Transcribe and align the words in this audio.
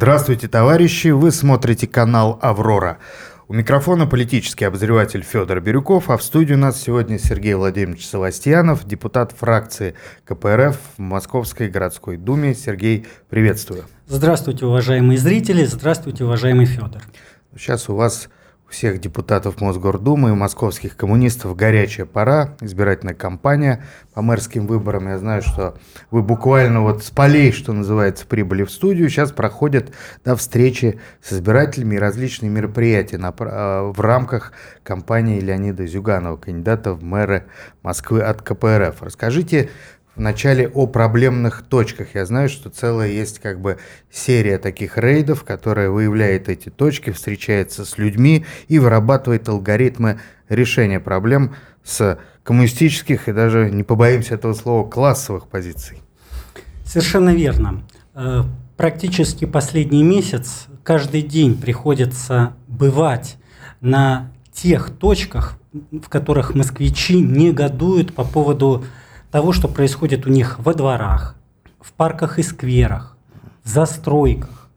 Здравствуйте, 0.00 0.46
товарищи! 0.46 1.08
Вы 1.08 1.32
смотрите 1.32 1.88
канал 1.88 2.38
«Аврора». 2.40 2.98
У 3.48 3.52
микрофона 3.52 4.06
политический 4.06 4.64
обозреватель 4.64 5.24
Федор 5.24 5.60
Бирюков, 5.60 6.08
а 6.08 6.16
в 6.16 6.22
студии 6.22 6.54
у 6.54 6.56
нас 6.56 6.80
сегодня 6.80 7.18
Сергей 7.18 7.54
Владимирович 7.54 8.06
Савастьянов, 8.06 8.86
депутат 8.86 9.32
фракции 9.32 9.96
КПРФ 10.24 10.78
в 10.98 11.00
Московской 11.00 11.68
городской 11.68 12.16
думе. 12.16 12.54
Сергей, 12.54 13.08
приветствую. 13.28 13.86
Здравствуйте, 14.06 14.66
уважаемые 14.66 15.18
зрители, 15.18 15.64
здравствуйте, 15.64 16.22
уважаемый 16.22 16.66
Федор. 16.66 17.02
Сейчас 17.56 17.88
у 17.88 17.96
вас 17.96 18.28
всех 18.68 19.00
депутатов 19.00 19.60
Мосгордумы 19.60 20.30
и 20.30 20.34
московских 20.34 20.96
коммунистов 20.96 21.56
горячая 21.56 22.06
пора, 22.06 22.56
избирательная 22.60 23.14
кампания 23.14 23.84
по 24.14 24.20
мэрским 24.20 24.66
выборам. 24.66 25.08
Я 25.08 25.18
знаю, 25.18 25.42
что 25.42 25.78
вы 26.10 26.22
буквально 26.22 26.82
вот 26.82 27.02
с 27.02 27.10
полей, 27.10 27.52
что 27.52 27.72
называется, 27.72 28.26
прибыли 28.26 28.64
в 28.64 28.70
студию. 28.70 29.08
Сейчас 29.08 29.32
проходят 29.32 29.92
да, 30.24 30.36
встречи 30.36 31.00
с 31.22 31.32
избирателями 31.32 31.96
и 31.96 31.98
различные 31.98 32.50
мероприятия 32.50 33.16
на, 33.16 33.34
э, 33.38 33.92
в 33.94 34.00
рамках 34.00 34.52
кампании 34.82 35.40
Леонида 35.40 35.86
Зюганова, 35.86 36.36
кандидата 36.36 36.92
в 36.92 37.02
мэры 37.02 37.44
Москвы 37.82 38.20
от 38.20 38.42
КПРФ. 38.42 39.02
Расскажите, 39.02 39.70
вначале 40.18 40.68
о 40.68 40.86
проблемных 40.86 41.62
точках. 41.62 42.14
Я 42.14 42.26
знаю, 42.26 42.48
что 42.48 42.68
целая 42.70 43.08
есть 43.08 43.38
как 43.38 43.60
бы 43.60 43.78
серия 44.10 44.58
таких 44.58 44.98
рейдов, 44.98 45.44
которая 45.44 45.90
выявляет 45.90 46.48
эти 46.48 46.68
точки, 46.68 47.10
встречается 47.10 47.84
с 47.84 47.96
людьми 47.96 48.44
и 48.68 48.78
вырабатывает 48.78 49.48
алгоритмы 49.48 50.20
решения 50.48 51.00
проблем 51.00 51.54
с 51.84 52.18
коммунистических 52.42 53.28
и 53.28 53.32
даже, 53.32 53.70
не 53.70 53.84
побоимся 53.84 54.34
этого 54.34 54.54
слова, 54.54 54.88
классовых 54.88 55.48
позиций. 55.48 56.02
Совершенно 56.84 57.34
верно. 57.34 57.82
Э, 58.14 58.42
практически 58.76 59.44
последний 59.44 60.02
месяц 60.02 60.66
каждый 60.82 61.22
день 61.22 61.60
приходится 61.60 62.54
бывать 62.66 63.36
на 63.80 64.30
тех 64.52 64.90
точках, 64.90 65.58
в 65.92 66.08
которых 66.08 66.54
москвичи 66.54 67.20
негодуют 67.20 68.14
по 68.14 68.24
поводу 68.24 68.84
того, 69.30 69.52
что 69.52 69.68
происходит 69.68 70.26
у 70.26 70.30
них 70.30 70.58
во 70.58 70.74
дворах, 70.74 71.36
в 71.80 71.92
парках 71.92 72.38
и 72.38 72.42
скверах, 72.42 73.16
в 73.62 73.68
застройках. 73.68 74.68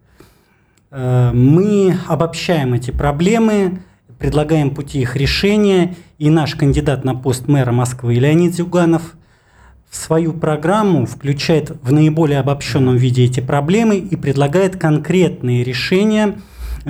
Э, 0.91 1.31
мы 1.33 1.97
обобщаем 2.07 2.73
эти 2.73 2.91
проблемы, 2.91 3.81
предлагаем 4.19 4.75
пути 4.75 5.01
их 5.01 5.15
решения, 5.15 5.95
и 6.17 6.29
наш 6.29 6.55
кандидат 6.55 7.03
на 7.03 7.15
пост 7.15 7.47
мэра 7.47 7.71
Москвы 7.71 8.15
Леонид 8.15 8.53
Зюганов 8.53 9.15
в 9.89 9.95
свою 9.95 10.33
программу 10.33 11.05
включает 11.05 11.71
в 11.81 11.91
наиболее 11.91 12.39
обобщенном 12.39 12.95
виде 12.95 13.25
эти 13.25 13.39
проблемы 13.39 13.97
и 13.97 14.15
предлагает 14.15 14.77
конкретные 14.77 15.63
решения, 15.63 16.39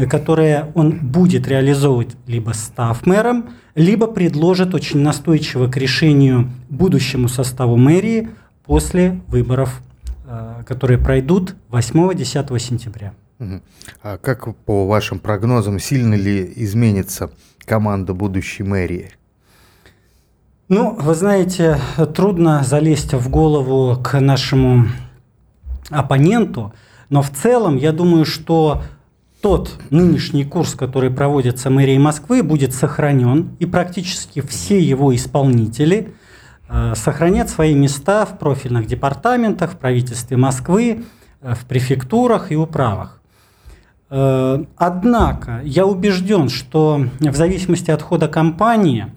которые 0.10 0.72
он 0.74 0.92
будет 0.92 1.48
реализовывать 1.48 2.16
либо 2.28 2.52
став 2.52 3.06
мэром, 3.06 3.50
либо 3.76 4.08
предложит 4.08 4.74
очень 4.74 5.00
настойчиво 5.00 5.68
к 5.68 5.78
решению 5.78 6.50
будущему 6.70 7.28
составу 7.28 7.78
мэрии 7.78 8.30
после 8.66 9.22
выборов, 9.28 9.82
э, 10.26 10.64
которые 10.66 10.98
пройдут 10.98 11.56
8-10 11.70 12.60
сентября. 12.60 13.14
А 14.04 14.18
как 14.18 14.56
по 14.56 14.88
вашим 14.88 15.20
прогнозам, 15.20 15.80
сильно 15.80 16.14
ли 16.14 16.52
изменится 16.58 17.32
команда 17.66 18.14
будущей 18.14 18.64
мэрии? 18.64 19.12
Ну, 20.70 20.96
вы 20.96 21.16
знаете, 21.16 21.80
трудно 22.16 22.64
залезть 22.64 23.14
в 23.14 23.30
голову 23.30 24.02
к 24.02 24.20
нашему 24.20 24.88
оппоненту, 25.90 26.74
но 27.10 27.22
в 27.22 27.30
целом 27.30 27.76
я 27.76 27.92
думаю, 27.92 28.24
что 28.26 28.84
тот 29.42 29.80
нынешний 29.90 30.46
курс, 30.46 30.76
который 30.76 31.10
проводится 31.10 31.70
мэрией 31.70 31.98
Москвы, 31.98 32.44
будет 32.44 32.74
сохранен, 32.74 33.56
и 33.60 33.66
практически 33.66 34.42
все 34.42 34.80
его 34.80 35.14
исполнители 35.16 36.14
э, 36.70 36.94
сохранят 36.96 37.50
свои 37.50 37.74
места 37.74 38.26
в 38.26 38.38
профильных 38.38 38.86
департаментах, 38.86 39.74
в 39.74 39.78
правительстве 39.78 40.38
Москвы, 40.38 41.04
э, 41.42 41.56
в 41.56 41.66
префектурах 41.66 42.52
и 42.52 42.56
управах. 42.56 43.22
Э, 44.10 44.64
однако 44.78 45.62
я 45.64 45.86
убежден, 45.86 46.50
что 46.50 47.06
в 47.20 47.36
зависимости 47.36 47.90
от 47.90 48.02
хода 48.02 48.28
кампании, 48.28 49.08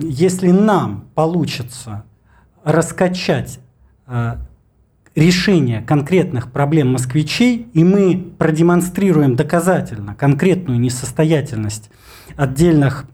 если 0.00 0.50
нам 0.50 1.04
получится 1.14 2.04
раскачать 2.64 3.60
решения 5.14 5.82
конкретных 5.82 6.50
проблем 6.52 6.92
москвичей, 6.92 7.68
и 7.72 7.84
мы 7.84 8.32
продемонстрируем 8.38 9.36
доказательно 9.36 10.14
конкретную 10.14 10.78
несостоятельность 10.78 11.90
отдельных 12.36 13.06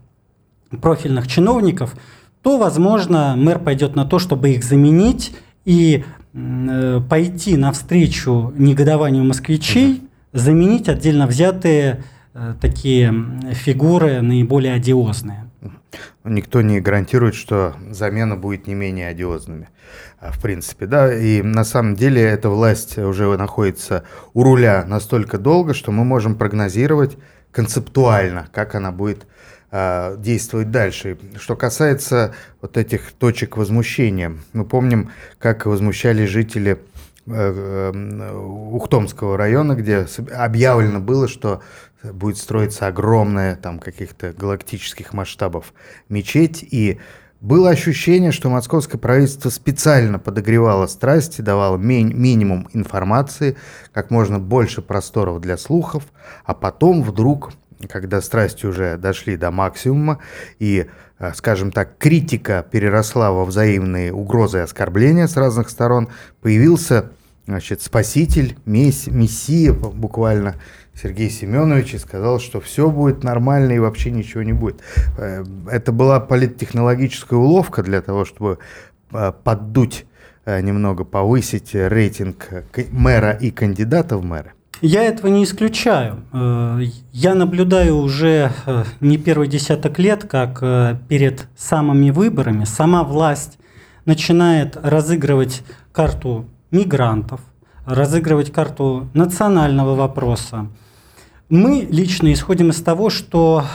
профильных 0.81 1.27
чиновников, 1.27 1.95
то, 2.41 2.57
возможно, 2.57 3.35
мэр 3.35 3.59
пойдет 3.59 3.95
на 3.95 4.05
то, 4.05 4.19
чтобы 4.19 4.51
их 4.51 4.63
заменить 4.63 5.35
и 5.65 6.05
э, 6.33 7.01
пойти 7.09 7.57
навстречу 7.57 8.53
негодованию 8.55 9.23
москвичей, 9.23 10.03
заменить 10.33 10.87
отдельно 10.87 11.25
взятые 11.25 12.03
э, 12.33 12.53
такие 12.61 13.13
фигуры 13.53 14.21
наиболее 14.21 14.73
одиозные. 14.73 15.46
Никто 16.23 16.61
не 16.61 16.79
гарантирует, 16.79 17.35
что 17.35 17.75
замена 17.89 18.35
будет 18.35 18.67
не 18.67 18.75
менее 18.75 19.09
одиозными, 19.09 19.69
а, 20.19 20.31
в 20.31 20.41
принципе, 20.41 20.85
да. 20.85 21.13
И 21.13 21.41
на 21.41 21.63
самом 21.63 21.95
деле 21.95 22.21
эта 22.21 22.49
власть 22.49 22.97
уже 22.97 23.35
находится 23.37 24.03
у 24.33 24.43
руля 24.43 24.85
настолько 24.85 25.37
долго, 25.37 25.73
что 25.73 25.91
мы 25.91 26.03
можем 26.03 26.35
прогнозировать 26.35 27.17
концептуально, 27.51 28.47
как 28.51 28.75
она 28.75 28.91
будет 28.91 29.25
э, 29.71 30.15
действовать 30.17 30.71
дальше. 30.71 31.17
Что 31.39 31.55
касается 31.55 32.33
вот 32.61 32.77
этих 32.77 33.11
точек 33.13 33.57
возмущения, 33.57 34.37
мы 34.53 34.65
помним, 34.65 35.11
как 35.39 35.65
возмущались 35.65 36.29
жители 36.29 36.79
э, 37.25 37.31
э, 37.31 38.37
Ухтомского 38.71 39.37
района, 39.37 39.73
где 39.73 40.05
объявлено 40.35 40.99
было, 40.99 41.27
что 41.27 41.61
будет 42.03 42.37
строиться 42.37 42.87
огромная, 42.87 43.55
там, 43.55 43.79
каких-то 43.79 44.33
галактических 44.33 45.13
масштабов 45.13 45.73
мечеть, 46.09 46.63
и 46.69 46.99
было 47.39 47.69
ощущение, 47.69 48.31
что 48.31 48.49
московское 48.49 48.99
правительство 48.99 49.49
специально 49.49 50.17
подогревало 50.17 50.87
страсти, 50.87 51.41
давало 51.41 51.77
ми 51.77 52.03
минимум 52.03 52.67
информации, 52.73 53.57
как 53.93 54.09
можно 54.09 54.39
больше 54.39 54.81
просторов 54.81 55.39
для 55.39 55.57
слухов, 55.57 56.03
а 56.45 56.55
потом 56.55 57.03
вдруг, 57.03 57.51
когда 57.89 58.21
страсти 58.21 58.65
уже 58.65 58.97
дошли 58.97 59.37
до 59.37 59.51
максимума 59.51 60.19
и, 60.57 60.87
э, 61.19 61.33
скажем 61.35 61.71
так, 61.71 61.99
критика 61.99 62.65
переросла 62.69 63.31
во 63.31 63.45
взаимные 63.45 64.11
угрозы 64.11 64.57
и 64.57 64.61
оскорбления 64.61 65.27
с 65.27 65.37
разных 65.37 65.69
сторон, 65.69 66.09
появился 66.41 67.11
значит, 67.45 67.81
спаситель, 67.81 68.57
мессия 68.65 69.73
буквально, 69.73 70.55
Сергей 71.01 71.29
Семенович 71.29 71.93
и 71.93 71.97
сказал, 71.99 72.39
что 72.39 72.59
все 72.59 72.89
будет 72.89 73.23
нормально 73.23 73.73
и 73.73 73.79
вообще 73.79 74.09
ничего 74.09 74.41
не 74.43 74.53
будет. 74.53 74.81
Э, 75.17 75.43
это 75.69 75.91
была 75.91 76.19
политтехнологическая 76.19 77.37
уловка 77.37 77.83
для 77.83 78.01
того, 78.01 78.25
чтобы 78.25 78.57
э, 79.11 79.31
поддуть, 79.43 80.05
э, 80.45 80.59
немного 80.61 81.03
повысить 81.03 81.75
рейтинг 81.75 82.49
мэра 82.91 83.31
и 83.31 83.51
кандидата 83.51 84.17
в 84.17 84.25
мэра. 84.25 84.53
Я 84.81 85.03
этого 85.03 85.31
не 85.31 85.43
исключаю. 85.43 86.23
Я 87.11 87.33
наблюдаю 87.33 87.97
уже 87.97 88.51
не 88.99 89.17
первый 89.17 89.47
десяток 89.47 89.97
лет, 89.97 90.25
как 90.25 90.59
перед 91.07 91.47
самыми 91.57 92.11
выборами 92.11 92.63
сама 92.63 93.03
власть 93.03 93.57
начинает 94.05 94.77
разыгрывать 94.77 95.63
карту 95.91 96.45
мигрантов, 96.69 97.41
разыгрывать 97.87 98.51
карту 98.51 99.07
национального 99.15 99.95
вопроса, 99.95 100.67
мы 101.49 101.87
лично 101.89 102.31
исходим 102.33 102.71
из 102.71 102.81
того, 102.81 103.09
что 103.09 103.65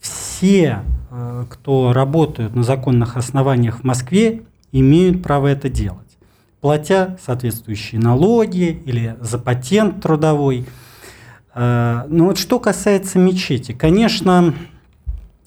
все, 0.00 0.82
э, 1.10 1.44
кто 1.48 1.92
работают 1.92 2.54
на 2.54 2.62
законных 2.62 3.16
основаниях 3.16 3.80
в 3.80 3.84
Москве, 3.84 4.42
имеют 4.72 5.22
право 5.22 5.46
это 5.46 5.68
делать, 5.68 6.18
платя 6.60 7.16
соответствующие 7.24 8.00
налоги 8.00 8.82
или 8.84 9.16
за 9.20 9.38
патент 9.38 10.02
трудовой. 10.02 10.66
Э, 11.54 12.04
но 12.08 12.26
вот 12.26 12.38
что 12.38 12.58
касается 12.58 13.18
мечети, 13.18 13.72
конечно, 13.72 14.54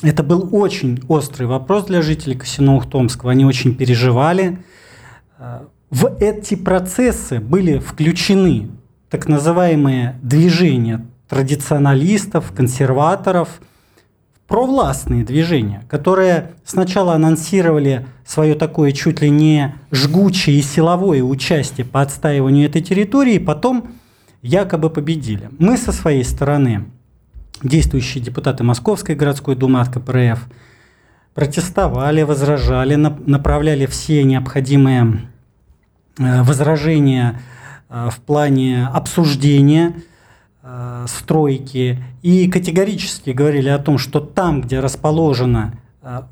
это 0.01 0.23
был 0.23 0.47
очень 0.53 1.01
острый 1.09 1.45
вопрос 1.45 1.85
для 1.85 2.01
жителей 2.01 2.37
Косино-Ухтомского. 2.37 3.31
Они 3.31 3.43
очень 3.43 3.75
переживали. 3.75 4.59
Э, 5.37 5.65
в 5.89 6.15
эти 6.21 6.55
процессы 6.55 7.41
были 7.41 7.79
включены 7.79 8.69
так 9.09 9.27
называемые 9.27 10.17
движения 10.21 11.05
традиционалистов, 11.29 12.51
консерваторов, 12.51 13.61
провластные 14.47 15.23
движения, 15.23 15.85
которые 15.87 16.51
сначала 16.65 17.13
анонсировали 17.13 18.07
свое 18.25 18.55
такое 18.55 18.91
чуть 18.91 19.21
ли 19.21 19.29
не 19.29 19.75
жгучее 19.91 20.57
и 20.57 20.63
силовое 20.63 21.21
участие 21.21 21.85
по 21.85 22.01
отстаиванию 22.01 22.67
этой 22.67 22.81
территории, 22.81 23.37
потом 23.37 23.91
якобы 24.41 24.89
победили. 24.89 25.49
Мы 25.59 25.77
со 25.77 25.91
своей 25.91 26.23
стороны, 26.23 26.85
действующие 27.61 28.23
депутаты 28.23 28.63
Московской 28.63 29.13
городской 29.13 29.55
думы 29.55 29.81
от 29.81 29.89
КПРФ, 29.89 30.39
протестовали, 31.35 32.23
возражали, 32.23 32.95
направляли 32.95 33.85
все 33.85 34.23
необходимые 34.23 35.29
э, 36.17 36.41
возражения 36.41 37.39
э, 37.87 38.09
в 38.11 38.19
плане 38.21 38.87
обсуждения 38.87 39.93
э, 40.69 41.05
стройки 41.07 42.03
и 42.21 42.47
категорически 42.49 43.31
говорили 43.31 43.69
о 43.69 43.79
том, 43.79 43.97
что 43.97 44.19
там, 44.19 44.61
где 44.61 44.79
расположено 44.79 45.73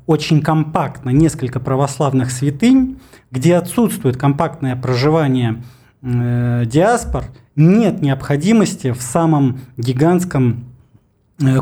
очень 0.06 0.40
компактно 0.40 1.10
несколько 1.10 1.60
православных 1.60 2.30
святынь, 2.30 2.98
где 3.30 3.56
отсутствует 3.56 4.16
компактное 4.16 4.74
проживание 4.74 5.62
диаспор, 6.00 7.26
нет 7.54 8.00
необходимости 8.00 8.92
в 8.92 9.02
самом 9.02 9.60
гигантском 9.76 10.64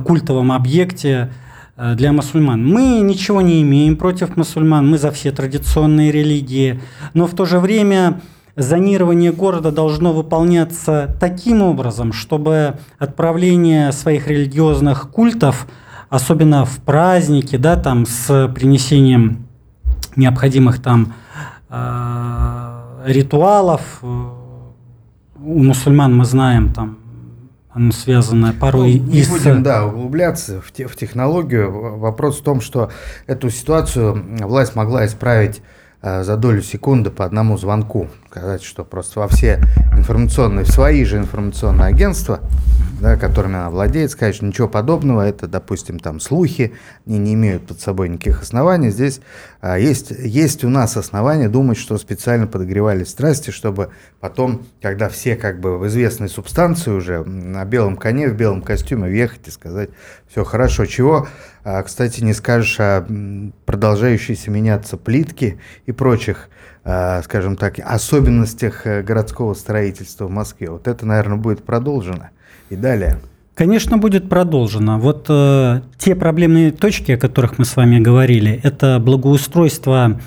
культовом 0.04 0.52
объекте 0.52 1.30
Э, 1.76 1.94
для 1.94 2.12
мусульман. 2.12 2.66
Мы 2.66 3.00
ничего 3.00 3.42
не 3.42 3.60
имеем 3.62 3.96
против 3.96 4.36
мусульман, 4.36 4.88
мы 4.88 4.96
за 4.96 5.10
все 5.10 5.30
традиционные 5.30 6.10
религии, 6.10 6.80
но 7.12 7.26
в 7.26 7.34
то 7.34 7.44
же 7.44 7.58
время 7.58 8.20
зонирование 8.56 9.32
города 9.32 9.70
должно 9.70 10.12
выполняться 10.12 11.14
таким 11.20 11.62
образом, 11.62 12.12
чтобы 12.12 12.78
отправление 12.98 13.92
своих 13.92 14.28
религиозных 14.28 15.10
культов, 15.10 15.66
особенно 16.08 16.64
в 16.64 16.78
праздники, 16.78 17.56
да, 17.56 17.76
там 17.76 18.06
с 18.06 18.48
принесением 18.54 19.46
необходимых 20.16 20.82
там 20.82 21.12
э, 21.68 23.02
ритуалов, 23.06 23.82
э, 24.02 24.06
у 24.06 25.62
мусульман 25.62 26.16
мы 26.16 26.24
знаем 26.24 26.72
там 26.72 26.98
оно 27.76 27.92
связано 27.92 28.54
порой 28.58 28.98
ну, 28.98 29.12
не 29.12 29.20
и 29.20 29.26
будем, 29.28 29.62
да, 29.62 29.84
углубляться 29.84 30.62
в, 30.62 30.72
те, 30.72 30.88
в 30.88 30.96
технологию. 30.96 31.98
Вопрос 31.98 32.40
в 32.40 32.42
том, 32.42 32.62
что 32.62 32.90
эту 33.26 33.50
ситуацию 33.50 34.24
власть 34.46 34.74
могла 34.74 35.04
исправить 35.04 35.60
э, 36.00 36.24
за 36.24 36.38
долю 36.38 36.62
секунды 36.62 37.10
по 37.10 37.26
одному 37.26 37.58
звонку. 37.58 38.08
Сказать, 38.36 38.62
что 38.62 38.84
просто 38.84 39.20
во 39.20 39.28
все 39.28 39.62
информационные, 39.96 40.66
в 40.66 40.70
свои 40.70 41.04
же 41.04 41.16
информационные 41.16 41.86
агентства 41.86 42.42
да, 43.00 43.16
которыми 43.16 43.56
она 43.56 43.70
владеет, 43.70 44.10
сказать, 44.10 44.36
что 44.36 44.46
ничего 44.46 44.68
подобного, 44.68 45.22
это, 45.22 45.46
допустим, 45.46 45.98
там 45.98 46.18
слухи, 46.20 46.72
они 47.06 47.18
не 47.18 47.34
имеют 47.34 47.66
под 47.66 47.80
собой 47.80 48.08
никаких 48.08 48.42
оснований. 48.42 48.90
Здесь 48.90 49.20
а, 49.60 49.78
есть, 49.78 50.10
есть 50.10 50.64
у 50.64 50.68
нас 50.68 50.96
основания 50.96 51.48
думать, 51.48 51.76
что 51.76 51.98
специально 51.98 52.46
подогревались 52.46 53.08
страсти, 53.08 53.50
чтобы 53.50 53.90
потом, 54.20 54.66
когда 54.80 55.08
все 55.08 55.36
как 55.36 55.60
бы 55.60 55.78
в 55.78 55.86
известной 55.88 56.28
субстанции 56.28 56.90
уже 56.90 57.22
на 57.24 57.64
белом 57.64 57.96
коне, 57.96 58.28
в 58.28 58.34
белом 58.34 58.62
костюме 58.62 59.08
въехать 59.08 59.46
и 59.48 59.50
сказать, 59.50 59.90
все 60.28 60.44
хорошо. 60.44 60.86
Чего, 60.86 61.28
а, 61.64 61.82
кстати, 61.82 62.22
не 62.22 62.32
скажешь 62.32 62.80
о 62.80 63.06
продолжающейся 63.66 64.50
меняться 64.50 64.96
плитки 64.96 65.60
и 65.84 65.92
прочих 65.92 66.48
скажем 67.22 67.56
так, 67.56 67.80
особенностях 67.80 68.86
э, 68.86 69.02
городского 69.02 69.54
строительства 69.54 70.26
в 70.26 70.30
Москве. 70.30 70.70
Вот 70.70 70.86
это, 70.86 71.04
наверное, 71.04 71.36
будет 71.36 71.64
продолжено 71.64 72.30
и 72.70 72.76
далее. 72.76 73.18
Конечно, 73.56 73.98
будет 73.98 74.28
продолжено. 74.28 74.98
Вот 74.98 75.26
э, 75.28 75.80
те 75.98 76.14
проблемные 76.14 76.70
точки, 76.70 77.12
о 77.12 77.18
которых 77.18 77.58
мы 77.58 77.64
с 77.64 77.74
вами 77.74 77.98
говорили, 77.98 78.60
это 78.62 79.00
благоустройство 79.00 80.20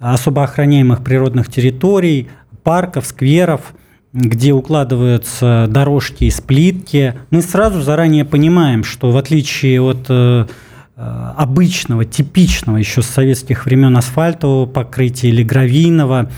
особо 0.00 0.42
охраняемых 0.42 1.02
природных 1.02 1.50
территорий, 1.50 2.28
парков, 2.62 3.06
скверов, 3.06 3.72
где 4.12 4.52
укладываются 4.52 5.66
дорожки 5.70 6.24
из 6.24 6.40
плитки. 6.40 7.14
Мы 7.30 7.40
сразу 7.40 7.80
заранее 7.80 8.24
понимаем, 8.24 8.84
что 8.84 9.10
в 9.12 9.16
отличие 9.16 9.80
от 9.80 10.06
э, 10.10 10.44
э 10.44 10.46
обычного, 10.94 12.04
типичного 12.04 12.76
еще 12.76 13.02
с 13.02 13.06
советских 13.06 13.64
времен 13.64 13.96
асфальтового 13.96 14.66
покрытия 14.66 15.28
или 15.28 15.42
гравийного, 15.42 16.30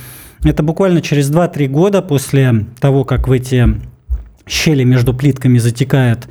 это 0.45 0.63
буквально 0.63 1.01
через 1.01 1.31
2-3 1.31 1.69
года 1.69 2.03
после 2.03 2.67
того, 2.79 3.05
как 3.05 3.29
в 3.29 3.33
эти 3.33 3.81
щели 4.47 4.85
между 4.85 5.15
плитками 5.15 5.59
затекает 5.59 6.29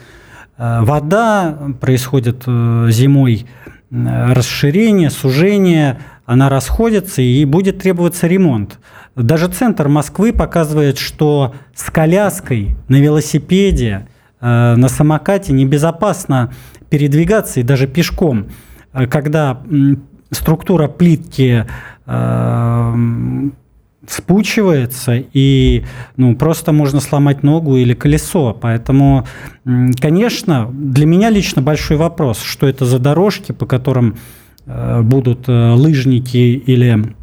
э, 0.58 0.82
вода, 0.82 1.58
происходит 1.82 2.44
э, 2.46 2.88
зимой 2.92 3.48
э, 3.90 4.34
расширение, 4.34 5.10
сужение, 5.10 6.00
она 6.26 6.48
расходится 6.48 7.22
и 7.24 7.44
будет 7.46 7.80
требоваться 7.80 8.28
ремонт. 8.28 8.80
Даже 9.16 9.48
центр 9.48 9.88
Москвы 9.88 10.32
показывает, 10.32 10.98
что 11.00 11.56
с 11.76 11.90
коляской 11.90 12.78
на 12.88 12.96
велосипеде, 12.96 14.08
на 14.40 14.88
самокате 14.90 15.54
небезопасно 15.54 16.54
передвигаться 16.94 17.60
и 17.60 17.64
даже 17.64 17.88
пешком, 17.88 18.50
когда 19.10 19.64
структура 20.30 20.88
плитки 20.88 21.66
спучивается, 24.08 25.16
и 25.34 25.86
ну, 26.18 26.36
просто 26.36 26.72
можно 26.72 27.00
сломать 27.00 27.42
ногу 27.42 27.78
или 27.78 27.96
колесо. 27.96 28.54
Поэтому, 28.54 29.26
конечно, 30.00 30.70
для 30.72 31.08
меня 31.08 31.32
лично 31.32 31.64
большой 31.64 31.98
вопрос, 31.98 32.44
что 32.44 32.68
это 32.68 32.86
за 32.86 33.00
дорожки, 33.00 33.54
по 33.54 33.66
которым 33.66 34.18
э, 34.68 35.02
будут 35.02 35.50
э, 35.50 35.72
лыжники 35.72 36.38
или 36.38 37.16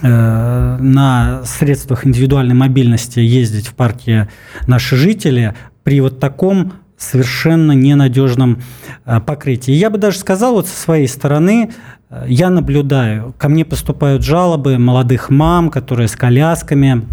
э, 0.00 0.78
на 0.80 1.42
средствах 1.44 2.06
индивидуальной 2.06 2.54
мобильности 2.54 3.20
ездить 3.20 3.66
в 3.66 3.74
парке 3.74 4.30
наши 4.66 4.96
жители 4.96 5.54
при 5.82 6.00
вот 6.00 6.18
таком 6.18 6.72
совершенно 6.96 7.72
ненадежном 7.72 8.62
э, 9.04 9.20
покрытии. 9.20 9.72
Я 9.72 9.90
бы 9.90 9.98
даже 9.98 10.18
сказал 10.18 10.54
вот 10.54 10.66
со 10.66 10.76
своей 10.76 11.08
стороны, 11.08 11.70
э, 12.10 12.24
я 12.28 12.50
наблюдаю, 12.50 13.34
ко 13.38 13.48
мне 13.48 13.64
поступают 13.64 14.22
жалобы 14.22 14.78
молодых 14.78 15.28
мам, 15.30 15.70
которые 15.70 16.08
с 16.08 16.16
колясками 16.16 17.06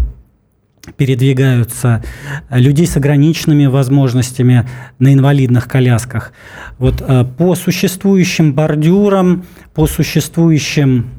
передвигаются, 0.96 2.02
э, 2.48 2.58
людей 2.58 2.86
с 2.86 2.96
ограниченными 2.96 3.66
возможностями 3.66 4.68
на 4.98 5.12
инвалидных 5.12 5.68
колясках. 5.68 6.32
Вот 6.78 7.04
по 7.36 7.54
существующим 7.54 8.54
бордюрам, 8.54 9.44
по 9.74 9.86
существующим 9.86 11.10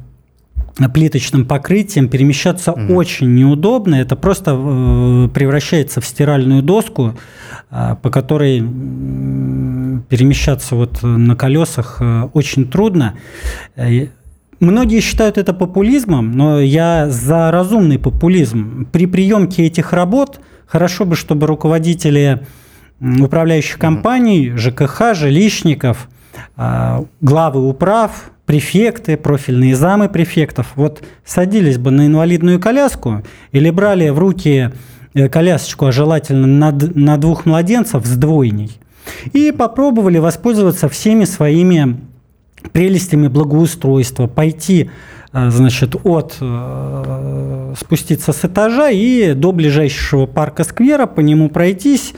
плиточным 0.92 1.46
покрытием 1.46 2.08
перемещаться 2.08 2.72
mm. 2.72 2.92
очень 2.92 3.34
неудобно. 3.34 3.94
Это 3.94 4.14
просто 4.14 4.52
э, 4.54 5.28
превращается 5.32 6.00
в 6.00 6.06
стиральную 6.06 6.62
доску, 6.62 7.14
э, 7.70 7.96
по 8.02 8.10
которой 8.10 8.60
перемещаться 10.08 10.76
вот 10.76 11.02
на 11.02 11.34
колесах 11.34 11.98
э, 12.00 12.28
очень 12.34 12.68
трудно. 12.68 13.14
Многие 14.60 15.00
считают 15.00 15.38
это 15.38 15.52
популизмом, 15.52 16.32
но 16.32 16.60
я 16.60 17.08
за 17.10 17.50
разумный 17.50 17.98
популизм. 17.98 18.86
При 18.90 19.06
приемке 19.06 19.64
этих 19.64 19.92
работ 19.92 20.40
хорошо 20.66 21.04
бы, 21.04 21.14
чтобы 21.14 21.46
руководители 21.46 22.40
управляющих 23.00 23.78
компаний, 23.78 24.54
ЖКХ, 24.56 25.14
жилищников, 25.14 26.08
главы 27.20 27.68
управ, 27.68 28.30
префекты, 28.46 29.16
профильные 29.16 29.76
замы 29.76 30.08
префектов, 30.08 30.72
вот 30.76 31.02
садились 31.24 31.78
бы 31.78 31.90
на 31.90 32.06
инвалидную 32.06 32.60
коляску 32.60 33.22
или 33.52 33.70
брали 33.70 34.08
в 34.08 34.18
руки 34.18 34.70
э, 35.14 35.28
колясочку, 35.28 35.86
а 35.86 35.92
желательно 35.92 36.46
на, 36.46 36.72
на 36.72 37.16
двух 37.18 37.44
младенцев 37.44 38.06
с 38.06 38.16
двойней, 38.16 38.78
и 39.32 39.52
попробовали 39.52 40.18
воспользоваться 40.18 40.88
всеми 40.88 41.24
своими 41.24 41.98
прелестями 42.72 43.26
благоустройства, 43.26 44.28
пойти 44.28 44.90
э, 45.32 45.50
значит, 45.50 45.96
от 46.04 46.36
э, 46.40 47.74
спуститься 47.78 48.32
с 48.32 48.44
этажа 48.44 48.90
и 48.90 49.34
до 49.34 49.50
ближайшего 49.50 50.26
парка 50.26 50.62
сквера, 50.62 51.06
по 51.06 51.20
нему 51.20 51.48
пройтись, 51.48 52.14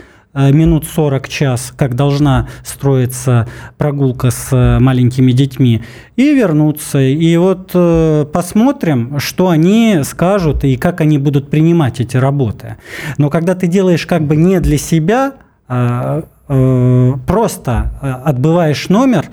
минут 0.52 0.86
40 0.86 1.28
час, 1.28 1.72
как 1.76 1.94
должна 1.94 2.48
строиться 2.64 3.48
прогулка 3.76 4.30
с 4.30 4.52
э, 4.52 4.78
маленькими 4.78 5.32
детьми, 5.32 5.82
и 6.16 6.34
вернуться. 6.34 7.00
И 7.00 7.36
вот 7.36 7.70
э, 7.74 8.26
посмотрим, 8.32 9.18
что 9.18 9.48
они 9.48 10.00
скажут 10.04 10.64
и 10.64 10.76
как 10.76 11.00
они 11.00 11.18
будут 11.18 11.50
принимать 11.50 12.00
эти 12.00 12.16
работы. 12.16 12.76
Но 13.18 13.30
когда 13.30 13.54
ты 13.54 13.66
делаешь 13.66 14.06
как 14.06 14.22
бы 14.22 14.36
не 14.36 14.60
для 14.60 14.78
себя, 14.78 15.34
а 15.70 16.24
просто 16.48 17.92
отбываешь 18.00 18.88
номер, 18.88 19.26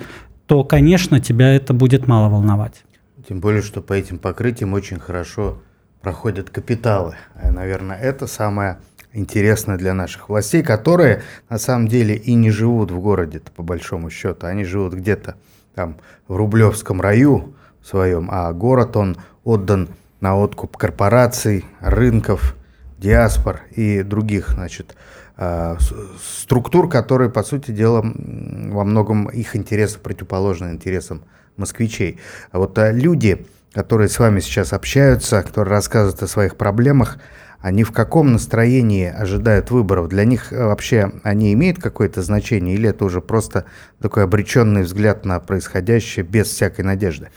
то, 0.46 0.64
конечно, 0.64 1.18
тебя 1.18 1.54
это 1.54 1.72
будет 1.72 2.06
мало 2.06 2.28
волновать. 2.28 2.84
Тем 3.28 3.40
более, 3.40 3.62
что 3.62 3.80
по 3.80 3.92
этим 3.94 4.18
покрытиям 4.18 4.72
очень 4.74 5.00
хорошо 5.00 5.58
проходят 6.00 6.50
капиталы. 6.50 7.16
Наверное, 7.42 7.96
это 7.96 8.26
самое 8.26 8.78
интересно 9.16 9.76
для 9.76 9.94
наших 9.94 10.28
властей, 10.28 10.62
которые 10.62 11.22
на 11.48 11.58
самом 11.58 11.88
деле 11.88 12.14
и 12.14 12.34
не 12.34 12.50
живут 12.50 12.90
в 12.90 13.00
городе 13.00 13.40
по 13.54 13.62
большому 13.62 14.10
счету. 14.10 14.46
Они 14.46 14.64
живут 14.64 14.94
где-то 14.94 15.36
там 15.74 15.96
в 16.28 16.36
Рублевском 16.36 17.00
раю 17.00 17.54
своем, 17.82 18.28
а 18.30 18.52
город 18.52 18.96
он 18.96 19.16
отдан 19.44 19.88
на 20.20 20.36
откуп 20.36 20.76
корпораций, 20.76 21.64
рынков, 21.80 22.56
диаспор 22.98 23.62
и 23.74 24.02
других, 24.02 24.50
значит, 24.50 24.96
а, 25.36 25.76
структур, 26.18 26.88
которые, 26.88 27.30
по 27.30 27.42
сути 27.42 27.70
дела, 27.70 28.00
во 28.02 28.84
многом 28.84 29.28
их 29.28 29.54
интересы 29.54 29.98
противоположны 29.98 30.72
интересам 30.72 31.22
москвичей. 31.56 32.18
А 32.52 32.58
вот 32.58 32.78
а, 32.78 32.90
люди, 32.90 33.46
которые 33.72 34.08
с 34.08 34.18
вами 34.18 34.40
сейчас 34.40 34.72
общаются, 34.72 35.42
которые 35.42 35.72
рассказывают 35.72 36.22
о 36.22 36.26
своих 36.26 36.56
проблемах, 36.56 37.18
они 37.60 37.84
в 37.84 37.92
каком 37.92 38.32
настроении 38.32 39.06
ожидают 39.06 39.70
выборов? 39.70 40.08
Для 40.08 40.24
них 40.24 40.52
э, 40.52 40.64
вообще 40.64 41.12
они 41.22 41.52
имеют 41.52 41.78
какое-то 41.78 42.22
значение 42.22 42.74
или 42.74 42.88
это 42.88 43.04
уже 43.04 43.20
просто 43.20 43.64
такой 44.00 44.24
обреченный 44.24 44.82
взгляд 44.82 45.24
на 45.24 45.40
происходящее 45.40 46.24
без 46.24 46.46
всякой 46.46 46.84
надежды? 46.84 47.28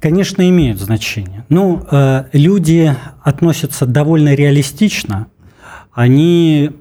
Конечно, 0.00 0.48
имеют 0.48 0.80
значение. 0.80 1.44
Ну, 1.48 1.84
э, 1.90 2.24
люди 2.32 2.94
относятся 3.22 3.86
довольно 3.86 4.34
реалистично. 4.34 5.26
Они 5.92 6.72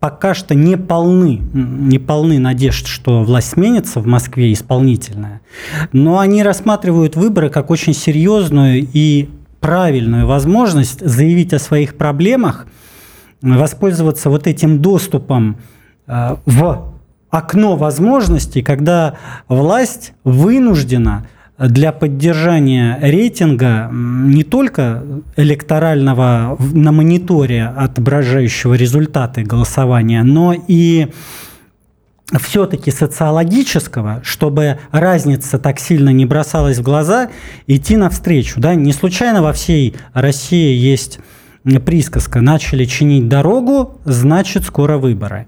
пока 0.00 0.34
что 0.34 0.54
не 0.54 0.76
полны, 0.76 1.40
не 1.52 1.98
полны 1.98 2.38
надежд, 2.38 2.86
что 2.86 3.22
власть 3.22 3.50
сменится 3.50 4.00
в 4.00 4.06
Москве 4.06 4.52
исполнительная, 4.52 5.40
но 5.92 6.18
они 6.18 6.42
рассматривают 6.42 7.16
выборы 7.16 7.50
как 7.50 7.70
очень 7.70 7.94
серьезную 7.94 8.86
и 8.92 9.28
правильную 9.60 10.26
возможность 10.26 11.00
заявить 11.06 11.52
о 11.52 11.58
своих 11.58 11.96
проблемах, 11.96 12.66
воспользоваться 13.40 14.30
вот 14.30 14.46
этим 14.46 14.80
доступом 14.80 15.58
э, 16.06 16.36
в 16.44 16.92
окно 17.30 17.76
возможностей, 17.76 18.62
когда 18.62 19.14
власть 19.48 20.12
вынуждена 20.24 21.26
для 21.58 21.92
поддержания 21.92 22.98
рейтинга 23.00 23.90
не 23.92 24.44
только 24.44 25.02
электорального 25.36 26.56
на 26.58 26.92
мониторе, 26.92 27.64
отображающего 27.64 28.74
результаты 28.74 29.42
голосования, 29.42 30.22
но 30.22 30.54
и 30.54 31.08
все-таки 32.40 32.90
социологического, 32.90 34.20
чтобы 34.22 34.78
разница 34.90 35.58
так 35.58 35.80
сильно 35.80 36.10
не 36.10 36.26
бросалась 36.26 36.78
в 36.78 36.82
глаза, 36.82 37.30
идти 37.66 37.96
навстречу. 37.96 38.60
Да? 38.60 38.74
Не 38.74 38.92
случайно 38.92 39.42
во 39.42 39.52
всей 39.52 39.96
России 40.12 40.76
есть 40.76 41.20
присказка 41.84 42.40
«начали 42.40 42.84
чинить 42.84 43.28
дорогу, 43.28 44.00
значит 44.04 44.64
скоро 44.64 44.98
выборы». 44.98 45.46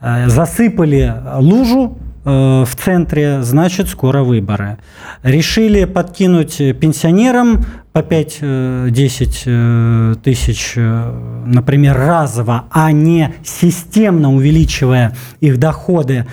Э, 0.00 0.28
засыпали 0.28 1.14
лужу, 1.38 1.98
в 2.24 2.68
центре, 2.76 3.42
значит, 3.42 3.88
скоро 3.88 4.22
выборы. 4.22 4.78
Решили 5.22 5.84
подкинуть 5.84 6.56
пенсионерам 6.78 7.64
по 7.92 7.98
5-10 7.98 9.42
э, 9.46 10.14
тысяч, 10.22 10.74
э, 10.76 11.42
например, 11.46 11.96
разово, 11.96 12.66
а 12.70 12.92
не 12.92 13.34
системно 13.44 14.32
увеличивая 14.32 15.16
их 15.40 15.58
доходы, 15.58 16.26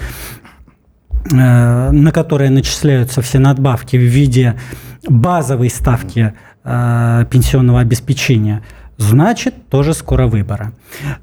на 1.32 2.12
которые 2.14 2.50
начисляются 2.50 3.22
все 3.22 3.40
надбавки 3.40 3.98
в 3.98 4.04
виде 4.04 4.56
базовой 5.08 5.70
ставки 5.70 6.34
пенсионного 6.64 7.82
обеспечения– 7.82 8.64
значит, 9.00 9.54
тоже 9.70 9.94
скоро 9.94 10.28
выборы. 10.28 10.72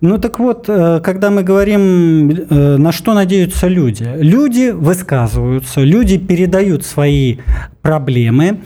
Ну 0.01 0.19
так 0.19 0.39
вот, 0.39 0.65
э, 0.69 1.01
когда 1.05 1.31
мы 1.31 1.43
говорим, 1.43 2.31
э, 2.31 2.77
на 2.79 2.91
что 2.91 3.15
надеются 3.15 3.69
люди, 3.69 4.09
люди 4.17 4.71
высказываются, 4.71 5.83
люди 5.83 6.19
передают 6.19 6.85
свои 6.85 7.37
проблемы 7.83 8.61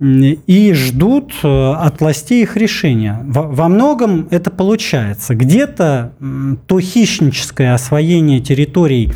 и 0.00 0.72
ждут 0.74 1.32
э, 1.42 1.72
от 1.72 2.00
властей 2.00 2.42
их 2.42 2.56
решения. 2.56 3.20
Во 3.24 3.68
многом 3.68 4.26
это 4.30 4.50
получается. 4.50 5.34
Где-то 5.34 6.12
то 6.66 6.80
хищническое 6.80 7.72
освоение 7.72 8.40
территорий 8.40 9.12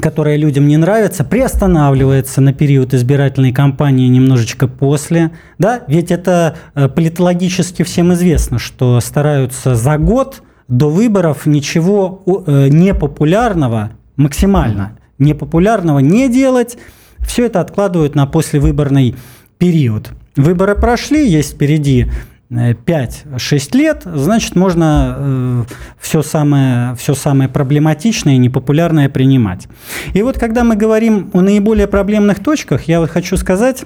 которая 0.00 0.36
людям 0.36 0.66
не 0.68 0.76
нравится, 0.76 1.24
приостанавливается 1.24 2.40
на 2.40 2.52
период 2.52 2.94
избирательной 2.94 3.52
кампании 3.52 4.08
немножечко 4.08 4.68
после. 4.68 5.30
Да? 5.58 5.82
Ведь 5.88 6.10
это 6.10 6.56
э, 6.74 6.88
политологически 6.88 7.82
всем 7.82 8.12
известно, 8.12 8.58
что 8.58 9.00
стараются 9.00 9.74
за 9.74 9.98
год 9.98 10.42
до 10.68 10.90
выборов 10.90 11.46
ничего 11.46 12.22
э, 12.46 12.68
непопулярного, 12.68 13.92
максимально 14.16 14.98
непопулярного 15.18 16.00
не 16.00 16.28
делать. 16.28 16.76
Все 17.18 17.46
это 17.46 17.60
откладывают 17.60 18.14
на 18.14 18.26
послевыборный 18.26 19.16
период. 19.58 20.10
Выборы 20.36 20.74
прошли, 20.74 21.26
есть 21.28 21.54
впереди 21.54 22.06
5-6 22.50 23.76
лет, 23.76 24.02
значит, 24.04 24.54
можно 24.54 25.16
э, 25.18 25.64
все, 25.98 26.22
самое, 26.22 26.94
все 26.94 27.14
самое 27.14 27.48
проблематичное 27.48 28.34
и 28.34 28.38
непопулярное 28.38 29.08
принимать. 29.08 29.66
И 30.14 30.22
вот 30.22 30.38
когда 30.38 30.62
мы 30.62 30.76
говорим 30.76 31.30
о 31.32 31.40
наиболее 31.40 31.88
проблемных 31.88 32.42
точках, 32.42 32.84
я 32.84 33.00
вот 33.00 33.10
хочу 33.10 33.36
сказать, 33.36 33.84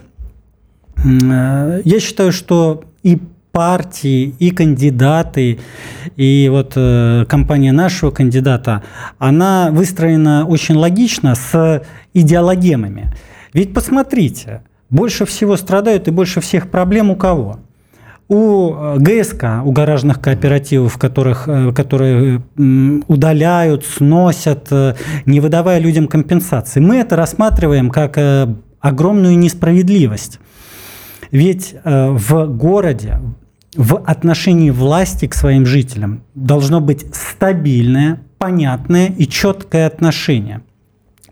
э, 0.96 1.80
я 1.84 2.00
считаю, 2.00 2.32
что 2.32 2.84
и 3.02 3.18
партии, 3.52 4.34
и 4.38 4.50
кандидаты, 4.50 5.58
и 6.16 6.48
вот 6.50 6.74
э, 6.76 7.24
компания 7.28 7.72
нашего 7.72 8.10
кандидата, 8.10 8.82
она 9.18 9.70
выстроена 9.72 10.46
очень 10.46 10.76
логично 10.76 11.34
с 11.34 11.82
идеологемами. 12.12 13.12
Ведь 13.54 13.72
посмотрите, 13.72 14.62
больше 14.90 15.24
всего 15.24 15.56
страдают 15.56 16.08
и 16.08 16.10
больше 16.10 16.40
всех 16.40 16.70
проблем 16.70 17.10
у 17.10 17.16
кого? 17.16 17.58
У 18.30 18.72
э, 18.72 18.98
ГСК, 18.98 19.44
у 19.64 19.72
гаражных 19.72 20.20
кооперативов, 20.20 20.96
которых, 20.98 21.48
э, 21.48 21.72
которые 21.72 22.42
удаляют, 23.08 23.84
сносят, 23.84 24.68
э, 24.70 24.94
не 25.26 25.40
выдавая 25.40 25.80
людям 25.80 26.06
компенсации. 26.06 26.78
Мы 26.78 26.98
это 26.98 27.16
рассматриваем 27.16 27.90
как 27.90 28.18
огромную 28.78 29.36
несправедливость. 29.36 30.38
Ведь 31.32 31.74
в 31.84 32.46
городе, 32.46 33.20
в 33.76 33.96
отношении 33.98 34.70
власти 34.70 35.26
к 35.26 35.34
своим 35.34 35.66
жителям 35.66 36.22
должно 36.34 36.80
быть 36.80 37.04
стабильное, 37.14 38.20
понятное 38.38 39.08
и 39.08 39.26
четкое 39.26 39.86
отношение. 39.86 40.62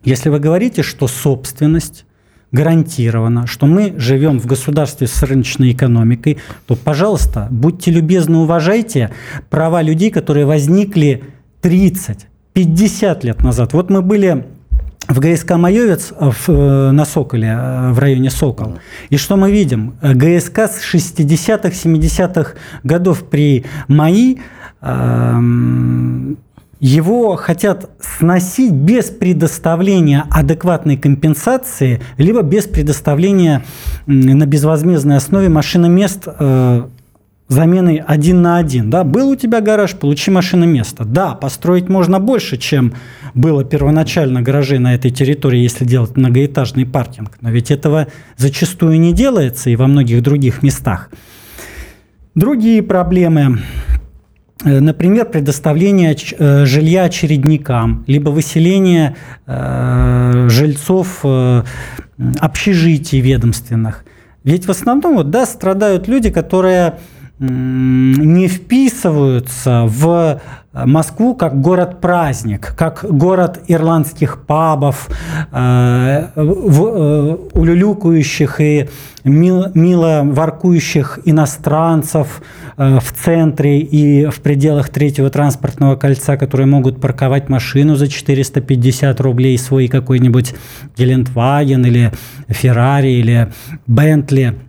Если 0.04 0.28
вы 0.28 0.40
говорите, 0.40 0.82
что 0.82 1.08
собственность 1.08 2.04
гарантировано, 2.52 3.46
что 3.46 3.66
мы 3.66 3.94
живем 3.98 4.40
в 4.40 4.46
государстве 4.46 5.06
с 5.06 5.22
рыночной 5.22 5.72
экономикой, 5.72 6.38
то, 6.66 6.76
пожалуйста, 6.76 7.48
будьте 7.50 7.90
любезны, 7.90 8.38
уважайте 8.38 9.10
права 9.50 9.82
людей, 9.82 10.10
которые 10.10 10.46
возникли 10.46 11.24
30, 11.60 12.26
50 12.52 13.24
лет 13.24 13.42
назад. 13.42 13.72
Вот 13.72 13.90
мы 13.90 14.02
были 14.02 14.46
в 15.08 15.20
ГСК 15.20 15.52
«Майовец» 15.52 16.12
в, 16.18 16.50
э, 16.50 16.90
на 16.90 17.04
Соколе, 17.04 17.48
э, 17.48 17.92
в 17.92 17.98
районе 17.98 18.30
Сокол. 18.30 18.78
И 19.08 19.16
что 19.16 19.36
мы 19.36 19.50
видим? 19.50 19.94
ГСК 20.02 20.60
с 20.60 20.82
60-х, 20.82 21.70
70-х 21.70 22.52
годов 22.84 23.24
при 23.24 23.64
МАИ 23.88 24.38
э, 24.82 25.40
его 26.80 27.36
хотят 27.36 27.90
сносить 28.00 28.72
без 28.72 29.06
предоставления 29.06 30.24
адекватной 30.30 30.96
компенсации, 30.96 32.00
либо 32.16 32.42
без 32.42 32.64
предоставления 32.66 33.64
на 34.06 34.46
безвозмездной 34.46 35.16
основе 35.16 35.48
машиномест 35.48 36.24
э, 36.26 36.82
замены 37.48 38.04
один 38.06 38.42
на 38.42 38.58
один. 38.58 38.90
Да? 38.90 39.02
Был 39.02 39.30
у 39.30 39.36
тебя 39.36 39.60
гараж, 39.60 39.94
получи 39.94 40.30
машиноместо. 40.30 41.04
Да, 41.04 41.34
построить 41.34 41.88
можно 41.88 42.20
больше, 42.20 42.56
чем 42.56 42.94
было 43.34 43.64
первоначально 43.64 44.42
гаражей 44.42 44.78
на 44.78 44.94
этой 44.94 45.10
территории, 45.10 45.60
если 45.60 45.84
делать 45.84 46.16
многоэтажный 46.16 46.86
паркинг. 46.86 47.32
Но 47.40 47.50
ведь 47.50 47.70
этого 47.70 48.06
зачастую 48.36 49.00
не 49.00 49.12
делается 49.12 49.70
и 49.70 49.76
во 49.76 49.86
многих 49.86 50.22
других 50.22 50.62
местах. 50.62 51.10
Другие 52.34 52.82
проблемы 52.82 53.58
например, 54.64 55.26
предоставление 55.26 56.16
э, 56.16 56.64
жилья 56.64 57.04
очередникам, 57.04 58.04
либо 58.06 58.30
выселение 58.30 59.16
э, 59.46 60.48
жильцов 60.50 61.24
общежитий 62.40 63.20
ведомственных. 63.20 64.04
Ведь 64.44 64.66
в 64.66 64.70
основном 64.70 65.16
вот, 65.16 65.30
да, 65.30 65.46
страдают 65.46 66.08
люди, 66.08 66.30
которые 66.30 66.94
не 67.40 68.48
вписываются 68.48 69.84
в 69.86 70.40
Москву 70.72 71.34
как 71.34 71.60
город-праздник, 71.60 72.74
как 72.76 73.04
город 73.08 73.60
ирландских 73.68 74.44
пабов, 74.46 75.08
э, 75.50 76.28
э, 76.34 77.36
улюлюкающих 77.52 78.60
и 78.60 78.88
мило, 79.24 80.22
воркующих 80.24 81.20
иностранцев 81.24 82.42
э, 82.76 82.98
в 83.00 83.12
центре 83.12 83.80
и 83.80 84.26
в 84.26 84.40
пределах 84.40 84.88
третьего 84.90 85.30
транспортного 85.30 85.96
кольца, 85.96 86.36
которые 86.36 86.66
могут 86.66 87.00
парковать 87.00 87.48
машину 87.48 87.96
за 87.96 88.08
450 88.08 89.20
рублей, 89.20 89.58
свой 89.58 89.88
какой-нибудь 89.88 90.54
Гелендваген 90.96 91.84
или 91.86 92.12
Феррари 92.48 93.12
или 93.12 93.52
Бентли– 93.86 94.54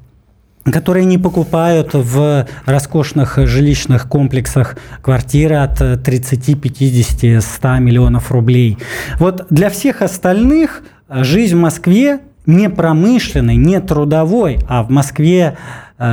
которые 0.72 1.06
не 1.06 1.18
покупают 1.18 1.92
в 1.94 2.48
роскошных 2.66 3.38
жилищных 3.38 4.08
комплексах 4.08 4.78
квартиры 5.02 5.56
от 5.56 6.04
30, 6.04 6.60
50, 6.62 7.44
100 7.44 7.78
миллионов 7.80 8.32
рублей. 8.32 8.78
Вот 9.20 9.46
для 9.50 9.70
всех 9.70 10.02
остальных 10.02 10.84
жизнь 11.10 11.56
в 11.56 11.60
Москве 11.60 12.20
не 12.46 12.70
промышленной, 12.70 13.56
не 13.56 13.80
трудовой, 13.80 14.60
а 14.68 14.84
в 14.84 14.90
Москве 14.90 15.58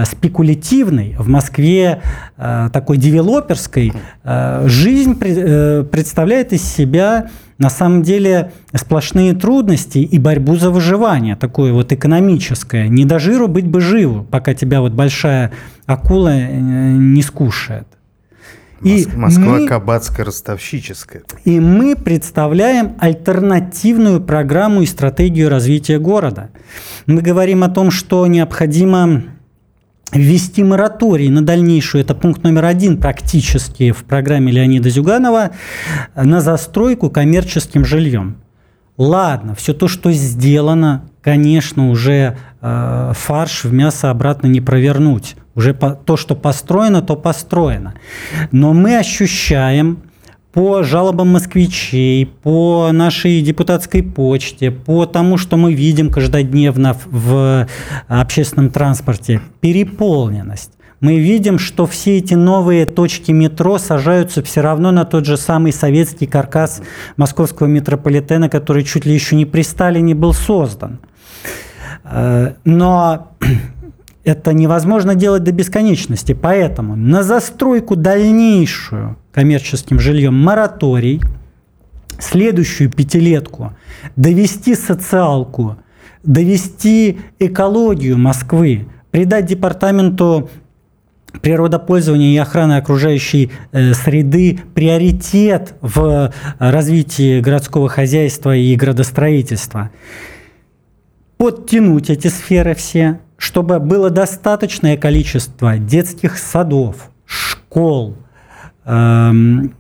спекулятивной, 0.05 1.15
в 1.19 1.29
Москве 1.29 2.03
э, 2.37 2.71
такой 2.73 2.97
девелоперской, 2.97 3.93
э, 4.25 4.65
жизнь 4.67 5.17
э, 5.21 5.85
представляет 5.85 6.53
из 6.53 6.63
себя 6.63 7.31
на 7.59 7.71
самом 7.71 8.03
деле 8.03 8.53
сплошные 8.75 9.35
трудности 9.35 9.99
и 9.99 10.19
борьбу 10.19 10.57
за 10.57 10.71
выживание, 10.71 11.37
такое 11.37 11.73
вот 11.73 11.93
экономическое. 11.93 12.89
Не 12.89 13.05
до 13.05 13.19
жиру 13.19 13.49
быть 13.49 13.67
бы 13.67 13.81
живу, 13.81 14.25
пока 14.25 14.55
тебя 14.55 14.81
вот 14.81 14.93
большая 14.93 15.53
акула 15.87 16.35
э, 16.35 16.57
не 16.59 17.23
скушает. 17.23 17.87
И 18.83 19.07
Москва 19.15 19.59
мы, 19.59 19.67
кабацко-ростовщическая. 19.67 21.23
И 21.45 21.61
мы 21.61 21.97
представляем 21.97 22.95
альтернативную 22.99 24.21
программу 24.21 24.83
и 24.83 24.87
стратегию 24.87 25.49
развития 25.49 25.99
города. 25.99 26.51
Мы 27.07 27.23
говорим 27.23 27.65
о 27.65 27.69
том, 27.69 27.91
что 27.91 28.27
необходимо 28.27 29.23
ввести 30.13 30.63
мораторий 30.63 31.29
на 31.29 31.43
дальнейшую, 31.43 32.03
это 32.03 32.15
пункт 32.15 32.43
номер 32.43 32.67
один 32.67 32.99
практически 32.99 33.91
в 33.93 34.05
программе 34.05 34.53
Леонида 34.53 34.89
Зюганова, 34.89 35.51
на 36.15 36.41
застройку 36.41 37.11
коммерческим 37.11 37.85
жильем. 37.85 38.37
Ладно, 38.97 39.55
все 39.55 39.75
то, 39.75 39.89
что 39.89 40.11
сделано, 40.13 41.11
конечно, 41.21 41.91
уже 41.91 42.39
э, 42.63 43.13
фарш 43.15 43.65
в 43.65 43.73
мясо 43.73 44.11
обратно 44.11 44.47
не 44.47 44.63
провернуть. 44.63 45.37
Уже 45.55 45.75
по, 45.75 45.91
то, 45.91 46.17
что 46.17 46.35
построено, 46.35 47.03
то 47.03 47.15
построено. 47.15 47.95
Но 48.53 48.73
мы 48.73 48.97
ощущаем 48.97 49.99
по 50.57 50.83
жалобам 50.83 51.33
москвичей, 51.33 52.25
по 52.25 52.89
нашей 52.91 53.43
депутатской 53.43 54.03
почте, 54.03 54.71
по 54.71 55.05
тому, 55.05 55.37
что 55.37 55.59
мы 55.59 55.75
видим 55.75 56.09
каждодневно 56.11 56.97
в 57.05 57.67
общественном 58.09 58.71
транспорте, 58.71 59.43
переполненность. 59.61 60.73
Мы 61.01 61.19
видим, 61.19 61.59
что 61.59 61.87
все 61.87 62.17
эти 62.17 62.33
новые 62.33 62.87
точки 62.87 63.33
метро 63.33 63.77
сажаются 63.77 64.43
все 64.43 64.63
равно 64.63 64.93
на 64.93 65.05
тот 65.05 65.27
же 65.27 65.37
самый 65.37 65.75
советский 65.75 66.27
каркас 66.27 66.81
московского 67.19 67.67
метрополитена, 67.67 68.49
который 68.49 68.83
чуть 68.83 69.05
ли 69.05 69.13
еще 69.13 69.37
не 69.37 69.45
при 69.45 69.61
Сталине 69.61 70.15
был 70.15 70.33
создан. 70.33 71.01
Э, 72.05 72.55
но 72.65 73.33
это 74.27 74.53
невозможно 74.53 75.15
делать 75.15 75.45
до 75.45 75.53
бесконечности. 75.53 76.33
Поэтому 76.35 76.97
на 76.97 77.23
застройку 77.23 77.95
дальнейшую 77.95 79.17
коммерческим 79.33 80.01
жильем 80.01 80.35
мораторий, 80.35 81.23
следующую 82.19 82.91
пятилетку 82.91 83.77
довести 84.17 84.75
социалку, 84.75 85.77
довести 86.25 87.21
экологию 87.39 88.19
Москвы, 88.19 88.89
придать 89.13 89.47
департаменту 89.47 90.51
природопользования 91.41 92.35
и 92.35 92.39
охраны 92.39 92.79
окружающей 92.79 93.53
э, 93.71 93.95
среды 93.95 94.59
приоритет 94.75 95.75
в 95.81 96.33
развитии 96.59 97.41
городского 97.41 97.89
хозяйства 97.89 98.57
и 98.57 98.75
градостроительства. 98.75 99.91
Подтянуть 101.37 102.09
эти 102.09 102.29
сферы 102.29 102.75
все, 102.75 103.21
чтобы 103.37 103.79
было 103.79 104.09
достаточное 104.09 104.97
количество 104.97 105.77
детских 105.77 106.39
садов, 106.39 107.11
школ, 107.27 108.17
эм, 108.87 109.75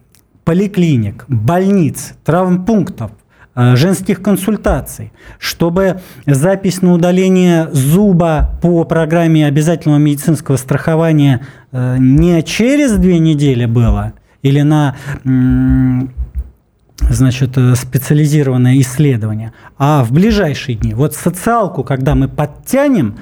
поликлиник, 0.44 1.24
больниц, 1.28 2.12
травмпунктов, 2.24 3.10
э, 3.54 3.74
женских 3.74 4.20
консультаций, 4.20 5.12
чтобы 5.38 6.02
запись 6.26 6.82
на 6.82 6.92
удаление 6.92 7.68
зуба 7.72 8.58
по 8.60 8.84
программе 8.84 9.46
обязательного 9.46 9.98
медицинского 9.98 10.56
страхования 10.56 11.46
э, 11.72 11.96
не 11.98 12.42
через 12.42 12.98
две 12.98 13.18
недели 13.18 13.64
было 13.64 14.12
или 14.42 14.60
на 14.60 14.94
значит, 17.00 17.56
э, 17.56 17.74
специализированное 17.74 18.78
исследование, 18.80 19.52
а 19.78 20.04
в 20.04 20.12
ближайшие 20.12 20.76
дни. 20.76 20.94
Вот 20.94 21.14
социалку, 21.14 21.84
когда 21.84 22.14
мы 22.14 22.28
подтянем, 22.28 23.16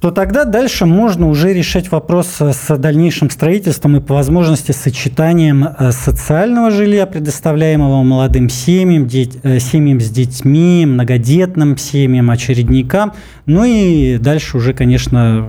то 0.00 0.10
тогда 0.10 0.44
дальше 0.44 0.84
можно 0.84 1.28
уже 1.28 1.54
решать 1.54 1.90
вопрос 1.90 2.28
с 2.38 2.76
дальнейшим 2.76 3.30
строительством 3.30 3.96
и 3.96 4.00
по 4.00 4.14
возможности 4.14 4.72
сочетанием 4.72 5.64
э, 5.64 5.90
социального 5.92 6.70
жилья, 6.70 7.06
предоставляемого 7.06 8.02
молодым 8.02 8.48
семьям, 8.50 9.06
э, 9.06 9.58
семьям 9.58 10.00
с 10.00 10.10
детьми, 10.10 10.84
многодетным 10.86 11.78
семьям, 11.78 12.30
очередникам, 12.30 13.14
ну 13.46 13.64
и 13.64 14.18
дальше 14.18 14.58
уже, 14.58 14.74
конечно, 14.74 15.46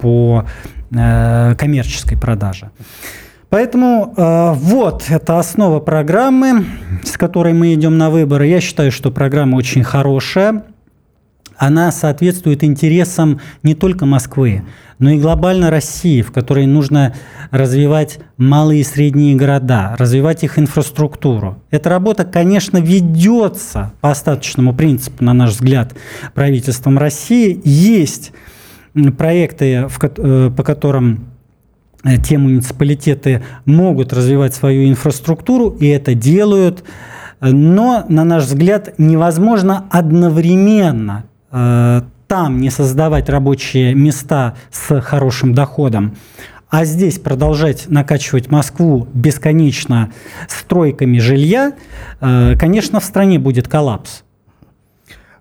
по 0.00 0.46
коммерческой 0.90 2.18
продаже. 2.18 2.70
Поэтому 3.52 4.14
э, 4.16 4.52
вот 4.54 5.04
это 5.10 5.38
основа 5.38 5.78
программы, 5.78 6.64
с 7.04 7.18
которой 7.18 7.52
мы 7.52 7.74
идем 7.74 7.98
на 7.98 8.08
выборы. 8.08 8.46
Я 8.46 8.62
считаю, 8.62 8.90
что 8.90 9.10
программа 9.10 9.56
очень 9.56 9.84
хорошая. 9.84 10.64
Она 11.58 11.92
соответствует 11.92 12.64
интересам 12.64 13.40
не 13.62 13.74
только 13.74 14.06
Москвы, 14.06 14.62
но 14.98 15.10
и 15.10 15.18
глобально 15.18 15.68
России, 15.68 16.22
в 16.22 16.32
которой 16.32 16.64
нужно 16.64 17.14
развивать 17.50 18.20
малые 18.38 18.80
и 18.80 18.84
средние 18.84 19.36
города, 19.36 19.96
развивать 19.98 20.44
их 20.44 20.58
инфраструктуру. 20.58 21.62
Эта 21.70 21.90
работа, 21.90 22.24
конечно, 22.24 22.78
ведется 22.78 23.92
по 24.00 24.12
остаточному 24.12 24.72
принципу, 24.74 25.22
на 25.22 25.34
наш 25.34 25.50
взгляд, 25.50 25.94
правительством 26.32 26.96
России. 26.96 27.60
Есть 27.64 28.32
проекты, 29.18 29.90
э, 30.00 30.50
по 30.56 30.62
которым 30.62 31.31
те 32.24 32.38
муниципалитеты 32.38 33.42
могут 33.64 34.12
развивать 34.12 34.54
свою 34.54 34.88
инфраструктуру 34.88 35.70
и 35.70 35.86
это 35.86 36.14
делают, 36.14 36.84
но, 37.40 38.04
на 38.08 38.24
наш 38.24 38.44
взгляд, 38.44 38.94
невозможно 38.98 39.86
одновременно 39.90 41.24
э, 41.50 42.02
там 42.28 42.60
не 42.60 42.70
создавать 42.70 43.28
рабочие 43.28 43.94
места 43.94 44.54
с 44.70 45.00
хорошим 45.00 45.54
доходом, 45.54 46.16
а 46.70 46.84
здесь 46.84 47.18
продолжать 47.18 47.88
накачивать 47.88 48.50
Москву 48.50 49.06
бесконечно 49.12 50.10
стройками 50.48 51.18
жилья, 51.18 51.74
э, 52.20 52.56
конечно, 52.58 53.00
в 53.00 53.04
стране 53.04 53.38
будет 53.38 53.68
коллапс. 53.68 54.22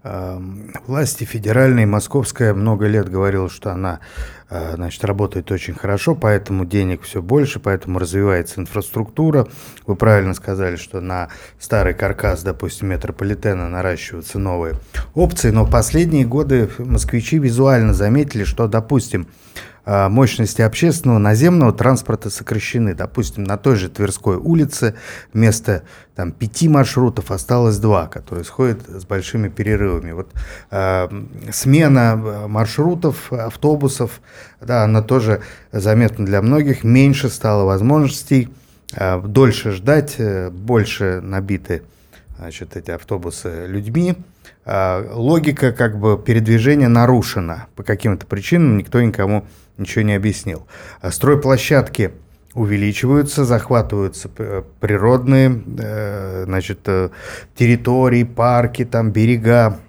Эм, 0.04 0.74
власти 0.88 1.26
федеральные, 1.26 1.86
московская 1.86 2.56
много 2.56 2.88
лет 2.88 3.08
говорила, 3.08 3.52
что 3.52 3.72
она 3.72 4.00
э, 4.50 4.74
значит, 4.74 5.06
работает 5.06 5.52
очень 5.52 5.76
хорошо, 5.76 6.16
поэтому 6.16 6.66
денег 6.66 7.04
все 7.04 7.22
больше, 7.22 7.60
поэтому 7.60 8.00
развивается 8.00 8.60
инфраструктура. 8.60 9.48
Вы 9.86 9.96
правильно 9.96 10.34
сказали, 10.34 10.76
что 10.76 11.02
на 11.02 11.30
старый 11.60 11.94
каркас, 11.94 12.42
допустим, 12.42 12.88
метрополитена 12.88 13.70
наращиваются 13.70 14.40
новые 14.40 14.74
опции, 15.14 15.52
но 15.52 15.68
последние 15.68 16.26
годы 16.26 16.68
москвичи 16.80 17.38
визуально 17.38 17.94
заметили, 17.94 18.44
что, 18.44 18.68
допустим, 18.68 19.28
мощности 19.86 20.62
общественного 20.62 21.18
наземного 21.18 21.74
транспорта 21.74 22.30
сокращены. 22.30 22.94
Допустим, 22.94 23.44
на 23.44 23.58
той 23.58 23.76
же 23.76 23.90
Тверской 23.90 24.38
улице 24.38 24.96
вместо 25.34 25.84
там, 26.16 26.32
пяти 26.32 26.70
маршрутов 26.70 27.32
осталось 27.32 27.80
два, 27.80 28.08
которые 28.08 28.44
сходят 28.44 28.82
с 28.88 29.06
большими 29.06 29.48
перерывами. 29.50 30.12
Вот 30.12 30.32
э, 30.70 31.10
смена 31.52 32.12
а, 32.14 32.48
маршрутов, 32.48 33.32
автобусов, 33.34 34.22
да, 34.60 34.84
она 34.84 35.02
тоже 35.02 35.42
заметна 35.72 36.26
для 36.26 36.42
многих. 36.42 36.84
Меньше 36.84 37.30
стало 37.30 37.64
возможностей, 37.64 38.50
э, 38.94 39.20
дольше 39.22 39.72
ждать, 39.72 40.16
э, 40.18 40.50
больше 40.50 41.22
набиты 41.22 41.84
значит, 42.38 42.76
эти 42.76 42.92
автобусы 42.92 43.66
людьми. 43.68 44.16
Э, 44.66 45.08
логика 45.12 45.72
как 45.72 45.98
бы 45.98 46.22
передвижения 46.22 46.88
нарушена 46.88 47.68
по 47.76 47.84
каким-то 47.84 48.26
причинам, 48.28 48.78
никто 48.78 49.02
никому 49.02 49.46
ничего 49.78 50.04
не 50.04 50.14
объяснил. 50.14 50.68
А 51.02 51.12
стройплощадки 51.12 52.12
увеличиваются, 52.54 53.46
захватываются 53.46 54.30
природные 54.80 55.64
э, 55.80 56.44
значит, 56.46 56.80
э, 56.86 57.10
территории, 57.56 58.24
парки, 58.24 58.84
там 58.84 59.12
берега 59.12 59.80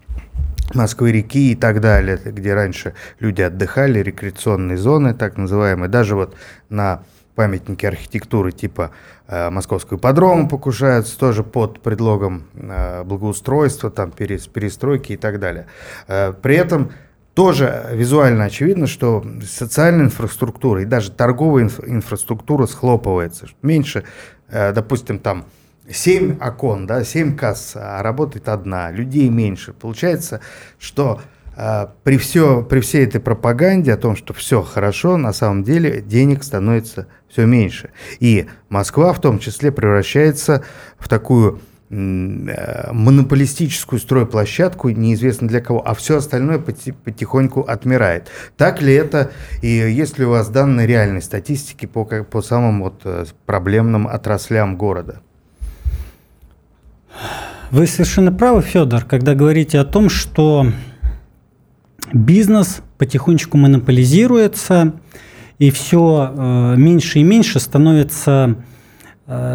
Москвы 0.74 1.12
реки 1.12 1.52
и 1.52 1.54
так 1.54 1.80
далее, 1.80 2.18
где 2.24 2.54
раньше 2.54 2.94
люди 3.20 3.42
отдыхали, 3.42 3.98
рекреационные 3.98 4.78
зоны 4.78 5.12
так 5.12 5.36
называемые. 5.36 5.88
Даже 5.88 6.14
вот 6.14 6.34
на 6.70 7.02
памятники 7.34 7.84
архитектуры 7.86 8.52
типа 8.52 8.90
э, 9.26 9.50
Московского 9.50 9.98
ипподрома 9.98 10.48
покушаются 10.48 11.18
тоже 11.18 11.42
под 11.42 11.80
предлогом 11.80 12.44
э, 12.54 13.04
благоустройства, 13.04 13.90
там 13.90 14.12
перес, 14.12 14.46
перестройки 14.46 15.12
и 15.12 15.16
так 15.16 15.40
далее. 15.40 15.66
Э, 16.08 16.32
при 16.32 16.56
этом 16.56 16.92
тоже 17.34 17.88
визуально 17.92 18.44
очевидно, 18.44 18.86
что 18.86 19.24
социальная 19.48 20.06
инфраструктура 20.06 20.82
и 20.82 20.84
даже 20.84 21.10
торговая 21.10 21.64
инфра- 21.64 21.88
инфраструктура 21.88 22.66
схлопывается. 22.66 23.46
Меньше, 23.62 24.04
э, 24.48 24.72
допустим, 24.72 25.18
там 25.18 25.46
7 25.90 26.38
окон, 26.40 26.86
да, 26.86 27.04
7 27.04 27.36
касс, 27.36 27.72
а 27.74 28.02
работает 28.02 28.48
одна, 28.48 28.90
людей 28.90 29.28
меньше. 29.30 29.72
Получается, 29.72 30.40
что 30.78 31.22
э, 31.56 31.86
при, 32.04 32.18
все, 32.18 32.62
при 32.62 32.80
всей 32.80 33.04
этой 33.06 33.20
пропаганде 33.20 33.94
о 33.94 33.96
том, 33.96 34.14
что 34.14 34.34
все 34.34 34.62
хорошо, 34.62 35.16
на 35.16 35.32
самом 35.32 35.64
деле 35.64 36.02
денег 36.02 36.44
становится 36.44 37.06
все 37.28 37.46
меньше. 37.46 37.90
И 38.20 38.46
Москва 38.68 39.12
в 39.14 39.20
том 39.20 39.38
числе 39.38 39.72
превращается 39.72 40.62
в 40.98 41.08
такую 41.08 41.60
монополистическую 41.92 44.00
стройплощадку, 44.00 44.88
неизвестно 44.88 45.46
для 45.46 45.60
кого, 45.60 45.86
а 45.86 45.94
все 45.94 46.16
остальное 46.16 46.58
потихоньку 46.58 47.60
отмирает. 47.60 48.30
Так 48.56 48.80
ли 48.80 48.94
это, 48.94 49.30
и 49.60 49.68
есть 49.68 50.18
ли 50.18 50.24
у 50.24 50.30
вас 50.30 50.48
данные 50.48 50.86
реальной 50.86 51.20
статистики 51.20 51.84
по, 51.84 52.04
по 52.04 52.40
самым 52.40 52.82
вот 52.82 53.02
э, 53.04 53.26
проблемным 53.44 54.08
отраслям 54.08 54.78
города? 54.78 55.20
Вы 57.70 57.86
совершенно 57.86 58.32
правы, 58.32 58.62
Федор, 58.62 59.04
когда 59.04 59.34
говорите 59.34 59.78
о 59.78 59.84
том, 59.84 60.08
что 60.08 60.66
бизнес 62.10 62.80
потихонечку 62.96 63.58
монополизируется, 63.58 64.94
и 65.58 65.70
все 65.70 66.32
э, 66.34 66.74
меньше 66.76 67.18
и 67.18 67.22
меньше 67.22 67.60
становится 67.60 68.56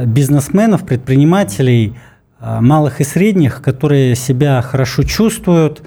бизнесменов, 0.05 0.85
предпринимателей– 0.85 1.97
Э, 2.06 2.06
малых 2.39 3.01
и 3.01 3.03
средних, 3.03 3.61
которые 3.61 4.15
себя 4.15 4.61
хорошо 4.61 5.03
чувствуют, 5.03 5.83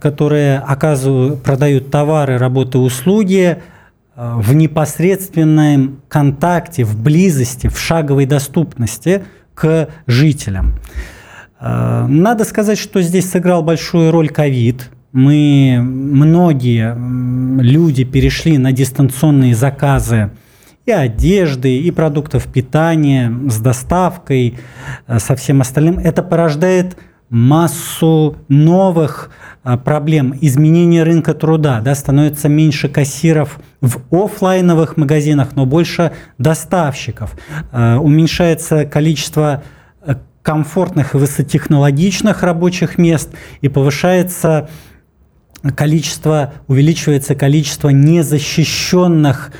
которые 0.00 0.58
оказывают, 0.58 1.42
продают 1.42 1.90
товары, 1.90 2.38
работы, 2.38 2.78
услуги 2.78 3.58
э, 4.16 4.34
в 4.36 4.54
непосредственном 4.54 6.00
контакте, 6.08 6.84
в 6.84 7.00
близости, 7.00 7.68
в 7.68 7.78
шаговой 7.78 8.26
доступности 8.26 9.24
к 9.54 9.88
жителям. 10.06 10.78
Э, 11.60 12.06
надо 12.08 12.44
сказать, 12.44 12.78
что 12.78 13.02
здесь 13.02 13.30
сыграл 13.30 13.62
большую 13.62 14.10
роль 14.10 14.30
ковид. 14.30 14.90
Мы, 15.12 15.78
многие 15.82 16.96
люди 17.60 18.04
перешли 18.04 18.56
на 18.56 18.72
дистанционные 18.72 19.54
заказы 19.54 20.30
и 20.84 20.90
одежды, 20.90 21.78
и 21.78 21.90
продуктов 21.90 22.46
питания, 22.46 23.32
с 23.48 23.58
доставкой, 23.58 24.58
э, 25.06 25.18
со 25.18 25.36
всем 25.36 25.60
остальным. 25.60 25.98
Это 25.98 26.22
порождает 26.22 26.96
массу 27.28 28.36
новых 28.48 29.30
э, 29.64 29.76
проблем. 29.76 30.34
Изменение 30.40 31.04
рынка 31.04 31.34
труда, 31.34 31.80
да, 31.80 31.94
становится 31.94 32.48
меньше 32.48 32.88
кассиров 32.88 33.60
в 33.80 34.00
офлайновых 34.10 34.96
магазинах, 34.96 35.54
но 35.54 35.66
больше 35.66 36.12
доставщиков. 36.38 37.36
Э, 37.70 37.96
уменьшается 37.96 38.84
количество 38.84 39.62
комфортных 40.42 41.14
и 41.14 41.18
высокотехнологичных 41.18 42.42
рабочих 42.42 42.98
мест 42.98 43.30
и 43.60 43.68
повышается 43.68 44.68
количество, 45.76 46.54
увеличивается 46.66 47.36
количество 47.36 47.90
незащищенных 47.90 49.52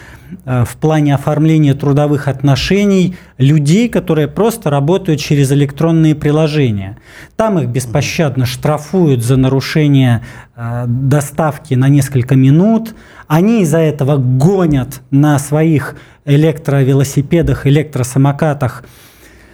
в 0.45 0.77
плане 0.77 1.14
оформления 1.14 1.75
трудовых 1.75 2.29
отношений 2.29 3.16
людей, 3.38 3.88
которые 3.88 4.29
просто 4.29 4.71
работают 4.71 5.21
через 5.21 5.53
электронные 5.53 6.14
приложения. 6.14 6.99
Там 7.37 7.59
их 7.59 7.68
беспощадно 7.68 8.47
штрафуют 8.47 9.23
за 9.23 9.37
нарушение 9.37 10.23
э, 10.55 10.85
доставки 10.87 11.75
на 11.75 11.88
несколько 11.88 12.37
минут. 12.37 12.95
Они 13.27 13.62
из-за 13.62 13.79
этого 13.79 14.16
гонят 14.16 15.01
на 15.11 15.38
своих 15.38 15.97
электровелосипедах, 16.25 17.66
электросамокатах, 17.66 18.85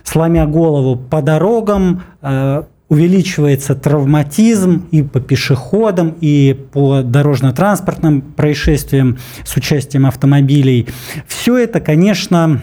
сломя 0.05 0.47
голову 0.47 0.97
по 0.97 1.23
дорогам, 1.23 2.03
э, 2.23 2.63
увеличивается 2.89 3.75
травматизм 3.75 4.89
и 4.91 5.03
по 5.03 5.21
пешеходам, 5.21 6.15
и 6.21 6.57
по 6.73 7.03
дорожно-транспортным 7.03 8.23
происшествиям 8.23 9.19
с 9.45 9.57
участием 9.57 10.07
автомобилей. 10.07 10.89
Все 11.27 11.59
это, 11.59 11.81
конечно, 11.81 12.63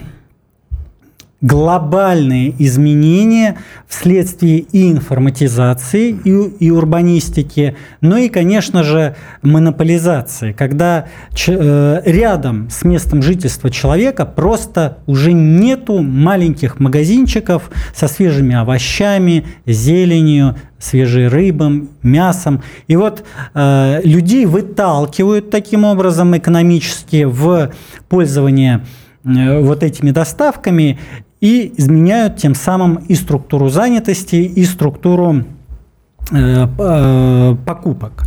глобальные 1.40 2.54
изменения 2.58 3.58
вследствие 3.86 4.58
и 4.58 4.90
информатизации, 4.90 6.10
и, 6.24 6.30
и 6.30 6.70
урбанистики, 6.70 7.76
но 8.00 8.16
и, 8.16 8.28
конечно 8.28 8.82
же, 8.82 9.16
монополизации, 9.42 10.52
когда 10.52 11.06
э, 11.46 12.02
рядом 12.04 12.70
с 12.70 12.84
местом 12.84 13.22
жительства 13.22 13.70
человека 13.70 14.24
просто 14.24 14.98
уже 15.06 15.32
нету 15.32 16.02
маленьких 16.02 16.80
магазинчиков 16.80 17.70
со 17.94 18.08
свежими 18.08 18.54
овощами, 18.54 19.44
зеленью, 19.66 20.56
свежей 20.78 21.28
рыбой, 21.28 21.88
мясом. 22.02 22.62
И 22.86 22.96
вот 22.96 23.24
э, 23.54 24.00
людей 24.04 24.46
выталкивают 24.46 25.50
таким 25.50 25.84
образом 25.84 26.36
экономически 26.36 27.24
в 27.24 27.72
пользование 28.08 28.84
э, 29.24 29.60
вот 29.60 29.82
этими 29.82 30.10
доставками, 30.10 30.98
и 31.40 31.72
изменяют 31.76 32.36
тем 32.36 32.54
самым 32.54 32.96
и 32.96 33.14
структуру 33.14 33.68
занятости, 33.68 34.36
и 34.36 34.64
структуру 34.64 35.44
э, 36.30 36.66
э, 36.78 37.56
покупок. 37.64 38.24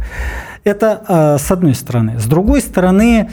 Это 0.63 1.03
э, 1.07 1.37
с 1.39 1.51
одной 1.51 1.73
стороны. 1.75 2.19
С 2.19 2.25
другой 2.25 2.61
стороны, 2.61 3.29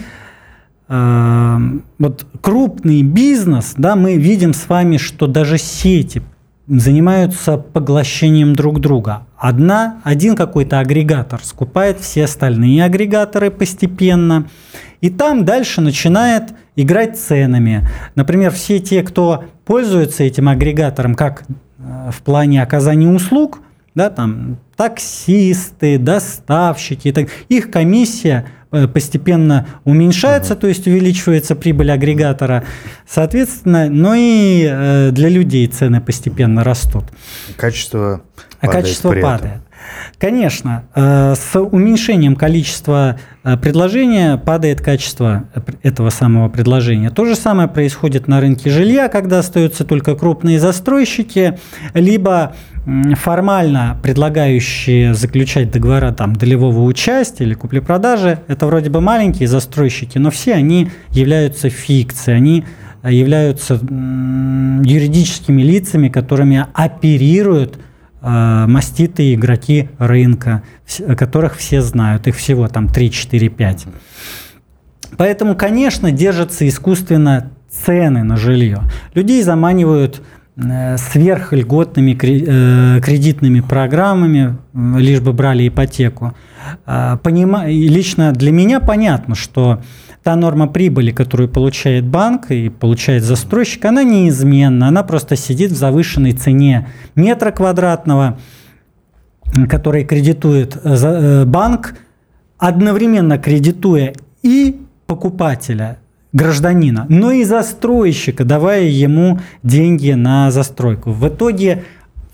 вот 0.89 2.25
крупный 2.39 3.01
бизнес, 3.03 3.73
да, 3.75 3.97
мы 3.97 4.15
видим 4.15 4.53
с 4.53 4.69
вами, 4.69 4.95
что 4.95 5.27
даже 5.27 5.57
сети 5.57 6.21
занимаются 6.69 7.57
поглощением 7.57 8.55
друг 8.55 8.79
друга. 8.79 9.27
Одна, 9.37 9.99
один 10.05 10.37
какой-то 10.37 10.79
агрегатор 10.79 11.43
скупает 11.43 11.99
все 11.99 12.23
остальные 12.23 12.85
агрегаторы 12.85 13.51
постепенно, 13.51 14.47
и 15.01 15.09
там 15.09 15.43
дальше 15.43 15.81
начинает 15.81 16.53
играть 16.77 17.19
ценами. 17.19 17.85
Например, 18.15 18.51
все 18.51 18.79
те, 18.79 19.03
кто 19.03 19.43
пользуется 19.67 20.23
этим 20.23 20.49
агрегатором 20.49 21.13
как 21.13 21.43
э, 21.77 22.09
в 22.11 22.21
плане 22.21 22.63
оказания 22.63 23.07
услуг, 23.07 23.59
да, 23.93 24.09
там 24.09 24.57
таксисты, 24.75 25.97
доставщики, 25.97 27.11
так, 27.11 27.27
их 27.49 27.69
комиссия 27.69 28.47
э, 28.71 28.87
постепенно 28.87 29.67
уменьшается, 29.83 30.53
uh-huh. 30.53 30.59
то 30.59 30.67
есть 30.67 30.87
увеличивается 30.87 31.55
прибыль 31.55 31.91
агрегатора, 31.91 32.63
соответственно, 33.07 33.89
но 33.89 34.15
и 34.15 34.65
э, 34.69 35.11
для 35.11 35.29
людей 35.29 35.67
цены 35.67 35.99
постепенно 35.99 36.63
растут. 36.63 37.05
Качество 37.57 38.21
а 38.59 38.67
качество 38.67 39.13
падает. 39.13 39.61
Конечно, 40.17 40.85
э, 40.95 41.35
с 41.35 41.59
уменьшением 41.59 42.35
количества 42.35 43.19
э, 43.43 43.55
предложения 43.57 44.37
падает 44.37 44.81
качество 44.81 45.45
этого 45.83 46.09
самого 46.09 46.49
предложения. 46.49 47.09
То 47.11 47.25
же 47.25 47.35
самое 47.35 47.67
происходит 47.67 48.27
на 48.27 48.41
рынке 48.41 48.69
жилья, 48.69 49.09
когда 49.09 49.39
остаются 49.39 49.85
только 49.85 50.15
крупные 50.15 50.59
застройщики, 50.59 51.59
либо 51.93 52.55
формально 53.15 53.99
предлагающие 54.01 55.13
заключать 55.13 55.71
договора 55.71 56.13
там, 56.13 56.35
долевого 56.35 56.83
участия 56.83 57.43
или 57.43 57.53
купли-продажи. 57.53 58.39
Это 58.47 58.65
вроде 58.65 58.89
бы 58.89 59.01
маленькие 59.01 59.47
застройщики, 59.49 60.17
но 60.17 60.31
все 60.31 60.53
они 60.53 60.89
являются 61.09 61.69
фикцией, 61.69 62.37
они 62.37 62.65
являются 63.03 63.75
юридическими 63.75 65.61
лицами, 65.61 66.09
которыми 66.09 66.65
оперируют 66.73 67.77
Э, 67.77 67.86
маститые 68.21 69.35
игроки 69.35 69.89
рынка, 69.99 70.63
которых 71.17 71.55
все 71.55 71.81
знают, 71.81 72.27
их 72.27 72.35
всего 72.35 72.67
там 72.67 72.87
3, 72.87 73.11
4, 73.11 73.49
5. 73.49 73.85
Поэтому, 75.17 75.55
конечно, 75.55 76.11
держатся 76.11 76.67
искусственно 76.67 77.51
цены 77.69 78.23
на 78.23 78.37
жилье. 78.37 78.81
Людей 79.13 79.41
заманивают 79.43 80.21
э, 80.55 80.97
сверхльготными 80.97 82.17
э, 82.21 83.01
кредитными 83.01 83.61
программами, 83.61 84.57
лишь 84.73 85.21
бы 85.21 85.33
брали 85.33 85.67
ипотеку. 85.67 86.33
Лично 86.85 88.31
для 88.33 88.51
меня 88.51 88.79
понятно, 88.79 89.35
что 89.35 89.81
та 90.27 90.35
норма 90.35 90.67
прибыли, 90.67 91.11
которую 91.11 91.47
получает 91.47 92.05
банк 92.05 92.51
и 92.51 92.67
получает 92.67 93.23
застройщик, 93.23 93.85
она 93.85 94.03
неизменна, 94.03 94.89
она 94.89 95.03
просто 95.03 95.37
сидит 95.37 95.71
в 95.71 95.77
завышенной 95.77 96.33
цене 96.33 96.89
метра 97.15 97.51
квадратного, 97.51 98.37
который 99.69 100.03
кредитует 100.03 100.75
э, 100.75 100.95
э, 101.01 101.45
банк, 101.45 101.95
одновременно 102.57 103.37
кредитуя 103.37 104.15
и 104.43 104.81
покупателя, 105.05 105.99
гражданина, 106.33 107.05
но 107.07 107.31
и 107.31 107.45
застройщика, 107.45 108.43
давая 108.43 108.83
ему 108.83 109.39
деньги 109.63 110.11
на 110.11 110.51
застройку. 110.51 111.13
В 111.13 111.25
итоге 111.29 111.85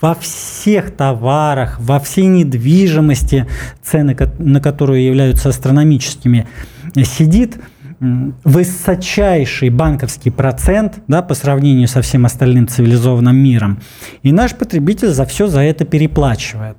во 0.02 0.16
всех 0.16 0.90
товарах, 0.90 1.80
во 1.80 2.00
всей 2.00 2.26
недвижимости, 2.26 3.46
цены 3.84 4.18
на 4.40 4.60
которую 4.62 5.04
являются 5.04 5.50
астрономическими, 5.50 6.48
сидит 7.04 7.60
высочайший 8.44 9.70
банковский 9.70 10.30
процент 10.30 11.00
да, 11.08 11.22
по 11.22 11.34
сравнению 11.34 11.88
со 11.88 12.02
всем 12.02 12.26
остальным 12.26 12.68
цивилизованным 12.68 13.36
миром. 13.36 13.80
И 14.24 14.32
наш 14.32 14.56
потребитель 14.56 15.10
за 15.10 15.26
все 15.26 15.48
за 15.48 15.62
это 15.62 15.86
переплачивает. 15.86 16.78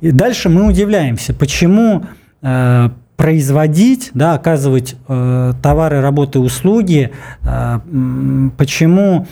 И 0.00 0.10
дальше 0.10 0.48
мы 0.48 0.66
удивляемся, 0.66 1.32
почему 1.32 2.04
э, 2.42 2.90
производить, 3.16 4.10
да, 4.14 4.34
оказывать 4.34 4.96
э, 5.08 5.52
товары, 5.62 6.00
работы, 6.00 6.40
услуги, 6.40 7.12
э, 7.42 7.80
почему 8.56 9.26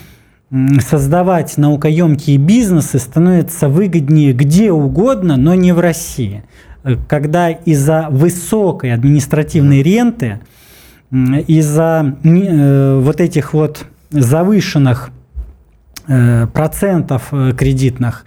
создавать 0.79 1.57
наукоемкие 1.57 2.37
бизнесы 2.37 2.97
становится 2.97 3.69
выгоднее 3.69 4.33
где 4.33 4.71
угодно, 4.71 5.37
но 5.37 5.53
не 5.53 5.73
в 5.73 5.79
России. 5.79 6.43
Э, 6.83 6.95
когда 7.07 7.49
из-за 7.49 8.07
высокой 8.09 8.93
административной 8.93 9.81
ренты, 9.81 10.39
из-за 11.11 12.17
э, 12.23 12.99
вот 12.99 13.19
этих 13.19 13.53
вот 13.53 13.85
завышенных 14.11 15.09
э, 16.07 16.47
процентов 16.47 17.29
кредитных 17.57 18.25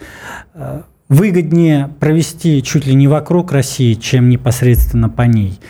выгоднее 1.09 1.91
провести 2.01 2.63
чуть 2.63 2.87
ли 2.87 2.95
не 2.95 3.07
вокруг 3.07 3.53
России, 3.53 3.93
чем 3.95 4.31
непосредственно 4.31 5.11
по 5.11 5.23
ней. 5.23 5.61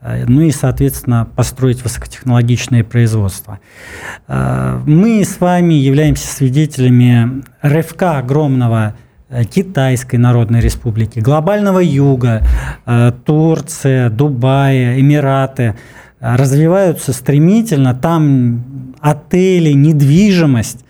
Ну 0.00 0.42
и, 0.42 0.52
соответственно, 0.52 1.28
построить 1.34 1.82
высокотехнологичное 1.82 2.84
производство. 2.84 3.58
Мы 4.28 5.24
с 5.24 5.40
вами 5.40 5.74
являемся 5.74 6.28
свидетелями 6.28 7.42
рывка 7.62 8.18
огромного 8.18 8.94
Китайской 9.50 10.16
Народной 10.16 10.60
Республики, 10.60 11.20
глобального 11.20 11.78
юга, 11.78 12.42
э, 12.84 13.12
Турция, 13.24 14.10
Дубай, 14.10 15.00
Эмираты 15.00 15.74
э, 16.20 16.36
развиваются 16.36 17.12
стремительно. 17.12 17.94
Там 17.94 18.94
отели, 19.00 19.72
недвижимость 19.72 20.84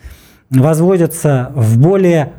возводятся 0.51 1.53
в 1.55 1.79
более 1.79 2.33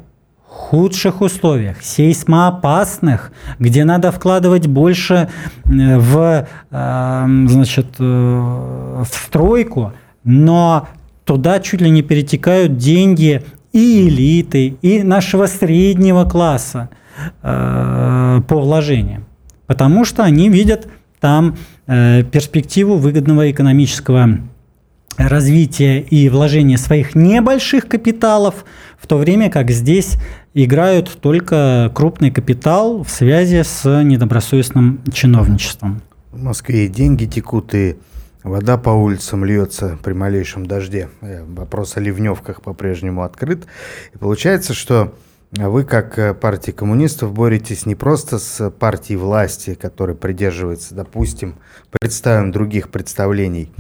худших 0.46 1.22
условиях, 1.22 1.82
сейсмоопасных, 1.82 3.32
где 3.58 3.86
надо 3.86 4.12
вкладывать 4.12 4.68
больше 4.68 5.30
в, 5.66 6.48
значит, 6.70 7.88
в 7.98 9.06
стройку, 9.06 9.94
но 10.24 10.88
туда 11.26 11.60
чуть 11.60 11.82
ли 11.82 11.89
не 11.89 12.02
перетекают 12.04 12.78
деньги 12.78 13.44
и 13.74 14.08
элиты, 14.08 14.78
и 14.82 15.04
нашего 15.04 15.48
среднего 15.48 16.24
класса 16.26 16.90
э, 17.42 18.42
по 18.48 18.62
вложениям. 18.62 19.26
Потому 19.68 20.06
что 20.06 20.24
они 20.24 20.50
видят 20.50 20.88
там 21.20 21.58
э, 21.88 22.24
перспективу 22.24 22.98
выгодного 22.98 23.52
экономического 23.52 24.40
развития 25.18 26.00
и 26.02 26.30
вложения 26.30 26.78
своих 26.78 27.16
небольших 27.16 27.88
капиталов, 27.88 28.66
в 29.00 29.08
то 29.08 29.18
время 29.18 29.50
как 29.50 29.70
здесь 29.72 30.16
играют 30.54 31.10
только 31.22 31.92
крупный 31.94 32.32
капитал 32.32 33.04
в 33.04 33.10
связи 33.10 33.64
с 33.64 34.04
недобросовестным 34.04 35.02
чиновничеством. 35.14 36.02
В 36.32 36.42
Москве 36.42 36.88
деньги 36.88 37.26
текут, 37.26 37.74
и 37.76 37.96
Вода 38.43 38.77
по 38.77 38.89
улицам 38.89 39.45
льется 39.45 39.97
при 40.03 40.12
малейшем 40.12 40.65
дожде. 40.65 41.10
Э, 41.21 41.43
вопрос 41.45 41.95
о 41.95 42.01
ливневках 42.01 42.62
по-прежнему 42.62 43.23
открыт. 43.23 43.65
И 44.13 44.17
получается, 44.17 44.73
что 44.73 45.13
вы, 45.53 45.86
как 45.86 46.19
э, 46.19 46.34
партия 46.34 46.73
коммунистов, 46.73 47.32
боретесь 47.32 47.86
не 47.86 47.95
просто 47.95 48.39
с 48.39 48.69
партией 48.69 49.17
власти, 49.17 49.75
которая 49.75 50.15
придерживается, 50.15 50.93
допустим, 50.93 51.56
представим 51.89 52.51
других 52.51 52.89
представлений 52.89 53.71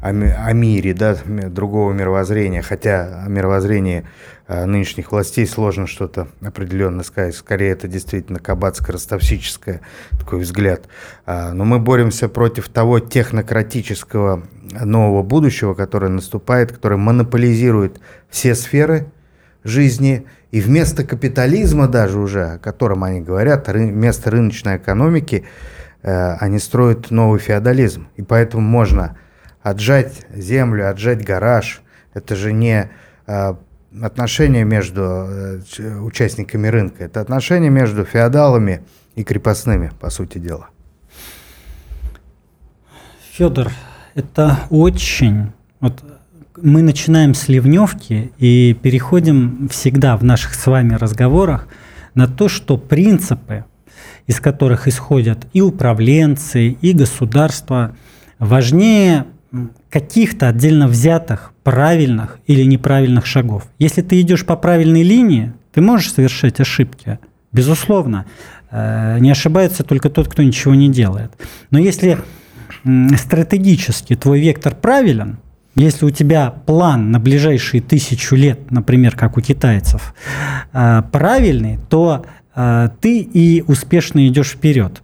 о, 0.00 0.52
мире, 0.52 0.94
да, 0.94 1.16
другого 1.26 1.92
мировоззрения, 1.92 2.62
хотя 2.62 3.24
о 3.24 3.28
мировоззрении 3.28 4.04
э, 4.48 4.64
нынешних 4.64 5.12
властей 5.12 5.46
сложно 5.46 5.86
что-то 5.86 6.28
определенно 6.42 7.02
сказать. 7.02 7.34
Скорее, 7.34 7.70
это 7.70 7.88
действительно 7.88 8.38
кабацко-ростовсическое 8.38 9.80
такой 10.18 10.40
взгляд. 10.40 10.88
А, 11.26 11.52
но 11.52 11.64
мы 11.64 11.78
боремся 11.78 12.28
против 12.28 12.68
того 12.68 13.00
технократического 13.00 14.42
нового 14.72 15.22
будущего, 15.22 15.74
которое 15.74 16.08
наступает, 16.08 16.72
которое 16.72 16.96
монополизирует 16.96 18.00
все 18.28 18.54
сферы 18.54 19.06
жизни– 19.64 20.26
и 20.50 20.60
вместо 20.60 21.04
капитализма 21.04 21.86
даже 21.86 22.18
уже, 22.18 22.44
о 22.54 22.58
котором 22.58 23.04
они 23.04 23.20
говорят, 23.20 23.68
вместо 23.68 24.30
рыночной 24.30 24.78
экономики, 24.78 25.44
э, 26.02 26.32
они 26.34 26.58
строят 26.58 27.10
новый 27.10 27.38
феодализм. 27.38 28.08
И 28.16 28.22
поэтому 28.22 28.62
можно 28.62 29.16
отжать 29.62 30.26
землю, 30.34 30.90
отжать 30.90 31.24
гараж. 31.24 31.82
Это 32.14 32.36
же 32.36 32.52
не 32.52 32.90
э, 33.26 33.54
отношения 34.02 34.64
между 34.64 35.02
э, 35.02 35.60
участниками 36.00 36.68
рынка, 36.68 37.04
это 37.04 37.20
отношения 37.20 37.70
между 37.70 38.04
феодалами 38.04 38.82
и 39.14 39.24
крепостными, 39.24 39.92
по 40.00 40.10
сути 40.10 40.38
дела. 40.38 40.68
Федор, 43.32 43.70
это 44.14 44.60
очень 44.70 45.52
вот 45.80 46.04
мы 46.62 46.82
начинаем 46.82 47.34
с 47.34 47.48
ливневки 47.48 48.32
и 48.38 48.74
переходим 48.74 49.68
всегда 49.70 50.16
в 50.16 50.24
наших 50.24 50.54
с 50.54 50.66
вами 50.66 50.94
разговорах 50.94 51.68
на 52.14 52.26
то, 52.26 52.48
что 52.48 52.76
принципы, 52.76 53.64
из 54.26 54.40
которых 54.40 54.86
исходят 54.86 55.46
и 55.54 55.62
управленцы, 55.62 56.68
и 56.68 56.92
государства, 56.92 57.96
важнее 58.38 59.26
каких-то 59.88 60.48
отдельно 60.48 60.86
взятых 60.86 61.52
правильных 61.62 62.38
или 62.46 62.62
неправильных 62.64 63.26
шагов. 63.26 63.66
Если 63.78 64.02
ты 64.02 64.20
идешь 64.20 64.46
по 64.46 64.56
правильной 64.56 65.02
линии, 65.02 65.52
ты 65.72 65.80
можешь 65.80 66.12
совершать 66.12 66.60
ошибки, 66.60 67.18
безусловно. 67.52 68.26
Э, 68.70 69.18
не 69.20 69.30
ошибается 69.30 69.82
только 69.82 70.10
тот, 70.10 70.28
кто 70.28 70.42
ничего 70.42 70.74
не 70.74 70.88
делает. 70.88 71.32
Но 71.70 71.78
если 71.78 72.18
стратегически 73.16 74.16
твой 74.16 74.40
вектор 74.40 74.74
правилен– 74.74 75.38
если 75.76 76.04
у 76.04 76.10
тебя 76.10 76.50
план 76.50 77.10
на 77.10 77.20
ближайшие 77.20 77.80
тысячу 77.80 78.34
лет, 78.34 78.70
например, 78.70 79.16
как 79.16 79.36
у 79.36 79.40
китайцев, 79.40 80.14
э, 80.72 81.02
правильный, 81.12 81.78
то 81.88 82.26
э, 82.54 82.88
ты 83.00 83.20
и 83.20 83.62
успешно 83.66 84.26
идешь 84.26 84.50
вперед. 84.50 85.00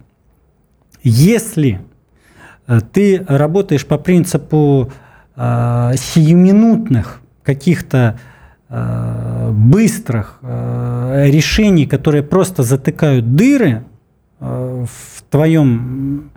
Если 1.03 1.79
ты 2.91 3.23
работаешь 3.27 3.85
по 3.85 3.97
принципу 3.97 4.91
сиюминутных 5.35 7.21
каких-то 7.43 8.19
быстрых 8.69 10.39
решений, 10.41 11.85
которые 11.85 12.23
просто 12.23 12.63
затыкают 12.63 13.35
дыры 13.35 13.83
в 14.39 14.87
твоем 15.29 16.31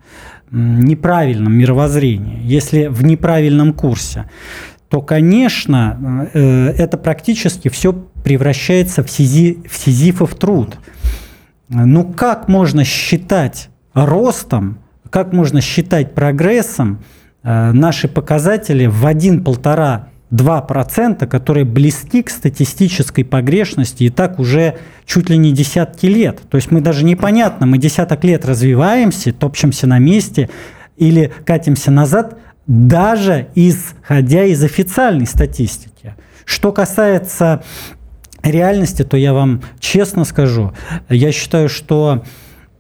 неправильном 0.51 1.53
мировоззрении, 1.53 2.41
если 2.43 2.87
в 2.87 3.05
неправильном 3.05 3.73
курсе, 3.73 4.29
то, 4.89 5.01
конечно, 5.01 6.29
э, 6.35 6.75
это 6.77 6.99
практически 6.99 7.69
все 7.69 7.93
превращается 7.93 9.05
в, 9.05 9.11
сизи, 9.11 9.59
в 9.69 9.77
сизифов 9.77 10.35
труд. 10.35 10.79
Ну 11.69 12.13
как 12.13 12.49
можно 12.49 12.85
считать 12.85 13.69
ростом, 13.95 14.79
как 15.11 15.33
можно 15.33 15.61
считать 15.61 16.15
прогрессом 16.15 17.03
э, 17.43 17.73
наши 17.73 18.09
показатели 18.09 18.87
в 18.87 19.05
1-1,5 19.05 20.05
2%, 20.31 21.27
которые 21.27 21.65
близки 21.65 22.23
к 22.23 22.31
статистической 22.31 23.25
погрешности 23.25 24.05
и 24.05 24.11
так 24.11 24.39
уже 24.39 24.79
чуть 25.05 25.29
ли 25.29 25.37
не 25.37 25.53
десятки 25.53 26.07
лет. 26.07 26.41
То 26.49 26.57
есть 26.57 26.71
мы 26.71 26.81
даже 26.81 27.05
непонятно, 27.05 27.67
мы 27.67 27.79
десяток 27.79 28.23
лет 28.25 28.45
развиваемся, 28.45 29.33
топчемся 29.33 29.87
на 29.87 29.99
месте 29.99 30.49
или 30.97 31.33
катимся 31.45 31.91
назад, 31.91 32.39
даже 32.67 33.49
исходя 33.57 34.45
из 34.45 34.63
официальной 34.63 35.27
статистики. 35.27 36.15
Что 36.45 36.71
касается 36.71 37.65
реальности, 38.43 39.03
то 39.03 39.17
я 39.17 39.35
вам 39.35 39.63
честно 39.81 40.25
скажу, 40.25 40.73
я 41.09 41.33
считаю, 41.33 41.69
что 41.69 42.23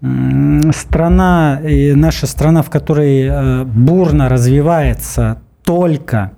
страна, 0.02 1.60
наша 1.94 2.26
страна, 2.26 2.62
в 2.62 2.70
которой 2.70 3.26
э, 3.26 3.64
бурно 3.64 4.28
развивается 4.28 5.42
только 5.62 6.32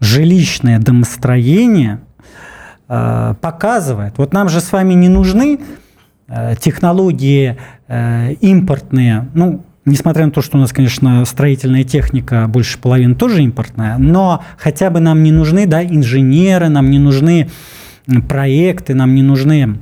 жилищное 0.00 0.78
домостроение 0.78 2.00
э, 2.88 3.34
показывает, 3.40 4.18
вот 4.18 4.32
нам 4.32 4.48
же 4.48 4.60
с 4.60 4.70
вами 4.70 4.94
не 4.94 5.08
нужны 5.08 5.60
э, 6.28 6.54
технологии 6.60 7.56
импортные, 8.40 9.28
ну, 9.34 9.66
несмотря 9.84 10.24
на 10.24 10.32
то, 10.32 10.40
что 10.40 10.56
у 10.56 10.60
нас, 10.60 10.72
конечно, 10.72 11.26
строительная 11.26 11.84
техника 11.84 12.46
больше 12.48 12.78
половины 12.78 13.14
тоже 13.14 13.42
импортная, 13.42 13.98
но 13.98 14.42
хотя 14.56 14.88
бы 14.88 15.00
нам 15.00 15.22
не 15.22 15.30
нужны, 15.30 15.66
да, 15.66 15.84
инженеры, 15.84 16.70
нам 16.70 16.90
не 16.90 16.98
нужны 16.98 17.50
проекты, 18.28 18.94
нам 18.94 19.14
не 19.14 19.22
нужны 19.22 19.76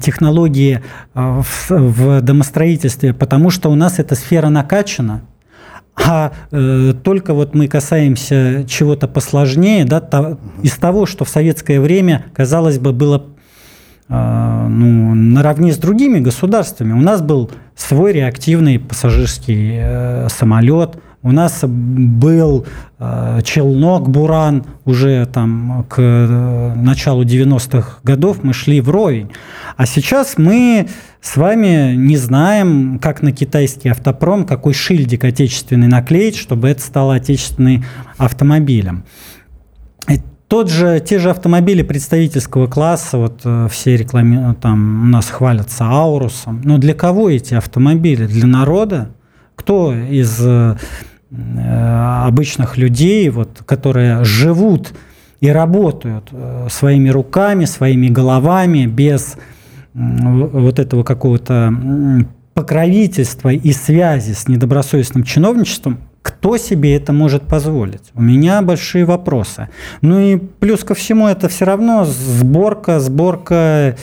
технологии 0.00 0.82
в, 1.14 1.70
в 1.70 2.20
домостроительстве, 2.20 3.12
потому 3.12 3.50
что 3.50 3.70
у 3.70 3.74
нас 3.74 3.98
эта 3.98 4.14
сфера 4.14 4.48
накачана, 4.48 5.22
а 6.04 6.32
э, 6.50 6.94
только 7.02 7.34
вот 7.34 7.54
мы 7.54 7.68
касаемся 7.68 8.64
чего-то 8.68 9.08
посложнее, 9.08 9.84
да, 9.84 10.00
то, 10.00 10.38
из 10.62 10.72
того, 10.72 11.06
что 11.06 11.24
в 11.24 11.28
советское 11.28 11.80
время, 11.80 12.26
казалось 12.34 12.78
бы, 12.78 12.92
было 12.92 13.26
э, 14.08 14.66
ну, 14.68 15.14
наравне 15.14 15.72
с 15.72 15.78
другими 15.78 16.20
государствами. 16.20 16.92
У 16.92 17.00
нас 17.00 17.20
был 17.20 17.50
свой 17.74 18.12
реактивный 18.12 18.78
пассажирский 18.78 19.78
э, 19.80 20.28
самолет, 20.28 20.98
у 21.28 21.32
нас 21.32 21.62
был 21.62 22.64
э, 22.98 23.40
челнок 23.44 24.08
«Буран» 24.08 24.64
уже 24.86 25.26
там 25.26 25.84
к 25.86 25.96
э, 26.00 26.74
началу 26.74 27.22
90-х 27.22 27.98
годов 28.02 28.42
мы 28.42 28.54
шли 28.54 28.80
вровень. 28.80 29.30
А 29.76 29.84
сейчас 29.84 30.38
мы 30.38 30.88
с 31.20 31.36
вами 31.36 31.94
не 31.94 32.16
знаем, 32.16 32.98
как 32.98 33.20
на 33.20 33.32
китайский 33.32 33.90
автопром, 33.90 34.46
какой 34.46 34.72
шильдик 34.72 35.24
отечественный 35.24 35.88
наклеить, 35.88 36.36
чтобы 36.36 36.68
это 36.68 36.80
стало 36.80 37.16
отечественным 37.16 37.84
автомобилем. 38.16 39.04
И 40.08 40.22
тот 40.48 40.70
же, 40.70 40.98
те 41.00 41.18
же 41.18 41.28
автомобили 41.28 41.82
представительского 41.82 42.68
класса, 42.68 43.18
вот 43.18 43.42
э, 43.44 43.68
все 43.70 43.98
реклами, 43.98 44.54
там 44.54 45.02
у 45.02 45.06
нас 45.08 45.28
хвалятся 45.28 45.84
Аурусом. 45.84 46.62
Но 46.64 46.78
для 46.78 46.94
кого 46.94 47.28
эти 47.28 47.52
автомобили? 47.52 48.26
Для 48.26 48.46
народа? 48.46 49.10
Кто 49.56 49.92
из 49.92 50.38
Э, 50.40 50.76
обычных 51.30 52.78
людей, 52.78 53.28
вот, 53.28 53.62
которые 53.66 54.24
живут 54.24 54.94
и 55.40 55.48
работают 55.50 56.28
э, 56.32 56.68
своими 56.70 57.10
руками, 57.10 57.64
своими 57.64 58.08
головами, 58.08 58.86
без 58.86 59.36
вот 59.94 60.78
этого 60.78 61.02
какого-то 61.02 61.72
покровительства 62.54 63.50
и 63.50 63.72
связи 63.72 64.32
с 64.32 64.48
недобросовестным 64.48 65.24
чиновничеством, 65.24 65.98
кто 66.22 66.56
себе 66.56 66.96
это 66.96 67.12
может 67.12 67.44
позволить? 67.44 68.10
У 68.14 68.22
меня 68.22 68.62
большие 68.62 69.04
вопросы. 69.04 69.68
Ну 70.02 70.20
и 70.20 70.36
плюс 70.36 70.84
ко 70.84 70.94
всему 70.94 71.28
это 71.28 71.48
все 71.48 71.64
равно 71.64 72.04
сборка, 72.04 73.00
сборка 73.00 73.96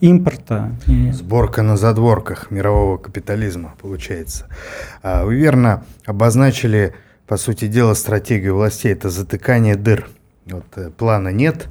импорта. 0.00 0.72
Сборка 1.12 1.62
на 1.62 1.76
задворках 1.76 2.50
мирового 2.50 2.96
капитализма, 2.96 3.74
получается. 3.80 4.46
А, 5.02 5.24
вы 5.24 5.36
верно 5.36 5.84
обозначили, 6.04 6.94
по 7.26 7.36
сути 7.36 7.66
дела, 7.66 7.94
стратегию 7.94 8.54
властей. 8.56 8.92
Это 8.92 9.10
затыкание 9.10 9.76
дыр. 9.76 10.08
Вот, 10.46 10.64
э, 10.76 10.90
плана 10.90 11.30
нет, 11.30 11.68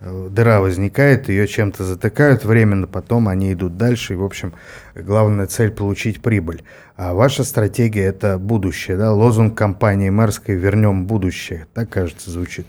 э, 0.00 0.28
дыра 0.30 0.60
возникает, 0.60 1.30
ее 1.30 1.48
чем-то 1.48 1.84
затыкают 1.84 2.44
временно, 2.44 2.86
потом 2.86 3.28
они 3.28 3.52
идут 3.52 3.78
дальше. 3.78 4.12
И, 4.12 4.16
в 4.16 4.24
общем, 4.24 4.52
главная 4.94 5.46
цель– 5.46 5.70
получить 5.72 6.20
прибыль. 6.20 6.62
А 6.96 7.14
ваша 7.14 7.44
стратегия– 7.44 8.04
это 8.04 8.38
будущее. 8.38 8.98
Да? 8.98 9.12
Лозунг 9.12 9.56
компании 9.56 10.10
Мэрской 10.10 10.54
«Вернем 10.54 11.06
будущее». 11.06 11.66
Так, 11.72 11.88
кажется, 11.88 12.30
звучит. 12.30 12.66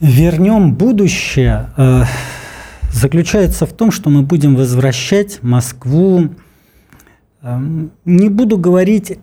«Вернем 0.00 0.74
будущее» 0.74 1.70
заключается 2.94 3.66
в 3.66 3.72
том, 3.72 3.90
что 3.90 4.08
мы 4.08 4.22
будем 4.22 4.54
возвращать 4.54 5.42
Москву, 5.42 6.30
эм, 7.42 7.90
не 8.04 8.28
буду 8.28 8.56
говорить 8.56 9.18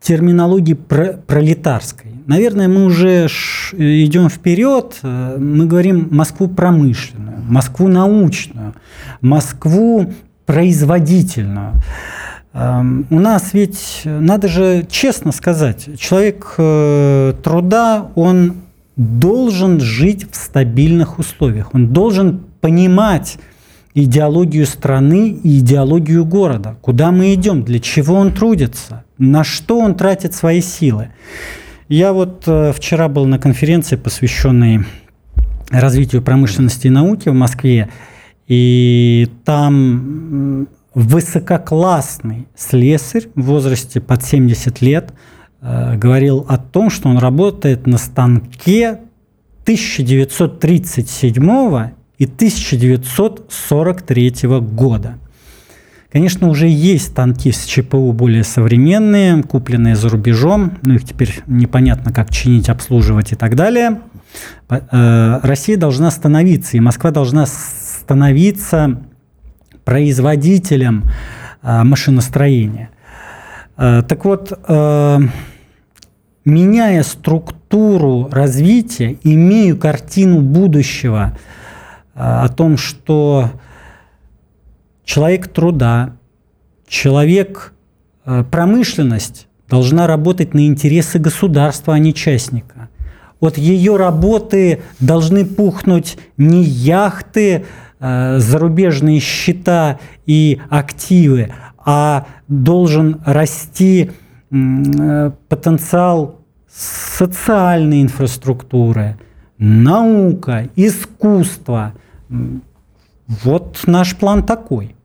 терминологии 0.00 0.74
пролетарской. 0.74 2.12
Наверное, 2.26 2.68
мы 2.68 2.84
уже 2.84 3.26
идем 3.72 4.28
вперед, 4.28 4.98
э, 5.02 5.36
мы 5.38 5.66
говорим 5.66 6.08
Москву 6.10 6.46
промышленную, 6.48 7.38
Москву 7.48 7.88
научную, 7.88 8.74
Москву 9.20 10.12
производительную. 10.46 11.72
Эм, 12.52 13.06
у 13.10 13.18
нас 13.18 13.54
ведь, 13.54 14.02
надо 14.04 14.48
же 14.48 14.86
честно 14.88 15.32
сказать, 15.32 15.98
человек 15.98 16.54
э, 16.58 17.34
труда, 17.42 18.08
он 18.14 18.54
должен 18.98 19.80
жить 19.80 20.26
в 20.30 20.36
стабильных 20.36 21.18
условиях. 21.18 21.72
Он 21.72 21.92
должен 21.92 22.40
понимать 22.60 23.38
идеологию 23.94 24.66
страны 24.66 25.30
и 25.30 25.60
идеологию 25.60 26.24
города. 26.24 26.76
Куда 26.82 27.12
мы 27.12 27.32
идем, 27.32 27.62
для 27.62 27.78
чего 27.78 28.16
он 28.16 28.32
трудится, 28.34 29.04
на 29.16 29.44
что 29.44 29.78
он 29.78 29.94
тратит 29.94 30.34
свои 30.34 30.60
силы. 30.60 31.10
Я 31.88 32.12
вот 32.12 32.42
э, 32.46 32.72
вчера 32.74 33.08
был 33.08 33.24
на 33.26 33.38
конференции, 33.38 33.96
посвященной 33.96 34.84
развитию 35.70 36.20
промышленности 36.20 36.88
и 36.88 36.90
науки 36.90 37.28
в 37.28 37.34
Москве, 37.34 37.88
и 38.48 39.28
там 39.44 40.68
высококлассный 40.94 42.48
слесарь 42.56 43.28
в 43.36 43.42
возрасте 43.42 44.00
под 44.00 44.24
70 44.24 44.82
лет– 44.82 45.12
говорил 45.60 46.46
о 46.48 46.56
том, 46.56 46.90
что 46.90 47.08
он 47.08 47.18
работает 47.18 47.86
на 47.86 47.98
станке 47.98 49.00
1937 49.64 51.90
и 52.18 52.24
1943 52.24 54.34
года. 54.60 55.18
Конечно, 56.10 56.48
уже 56.48 56.68
есть 56.68 57.08
станки 57.08 57.52
с 57.52 57.66
ЧПУ 57.66 58.12
более 58.12 58.42
современные, 58.42 59.42
купленные 59.42 59.94
за 59.94 60.08
рубежом, 60.08 60.78
но 60.82 60.94
их 60.94 61.04
теперь 61.04 61.40
непонятно, 61.46 62.14
как 62.14 62.30
чинить, 62.30 62.70
обслуживать 62.70 63.32
и 63.32 63.36
так 63.36 63.56
далее. 63.56 64.00
Э, 64.70 65.40
Россия 65.42 65.76
должна 65.76 66.10
становиться, 66.10 66.78
и 66.78 66.80
Москва 66.80 67.10
должна 67.10 67.44
становиться 67.46 69.02
производителем 69.84 71.04
э, 71.62 71.82
машиностроения. 71.82 72.88
Так 73.78 74.24
вот, 74.24 74.52
меняя 76.48 77.02
структуру 77.02 78.28
развития, 78.30 79.18
имею 79.22 79.76
картину 79.76 80.40
будущего 80.40 81.36
э, 82.14 82.20
о 82.20 82.48
том, 82.48 82.76
что 82.76 83.50
человек 85.04 85.48
труда, 85.48 86.16
человек 86.88 87.74
э, 88.24 88.44
промышленность 88.50 89.46
должна 89.68 90.06
работать 90.06 90.54
на 90.54 90.66
интересы 90.66 91.18
государства, 91.18 91.94
а 91.94 91.98
не 91.98 92.14
частника. 92.14 92.88
От 93.40 93.58
ее 93.58 93.96
работы 93.96 94.82
должны 94.98 95.44
пухнуть 95.44 96.16
не 96.38 96.64
яхты, 96.64 97.66
э, 98.00 98.38
зарубежные 98.38 99.20
счета 99.20 100.00
и 100.24 100.60
активы, 100.70 101.52
а 101.90 102.26
должен 102.48 103.22
расти 103.24 104.10
потенциал 104.50 106.38
социальной 106.70 108.02
инфраструктуры, 108.02 109.16
наука, 109.56 110.68
искусство. 110.76 111.94
Вот 113.26 113.84
наш 113.86 114.14
план 114.16 114.44
такой. 114.44 114.96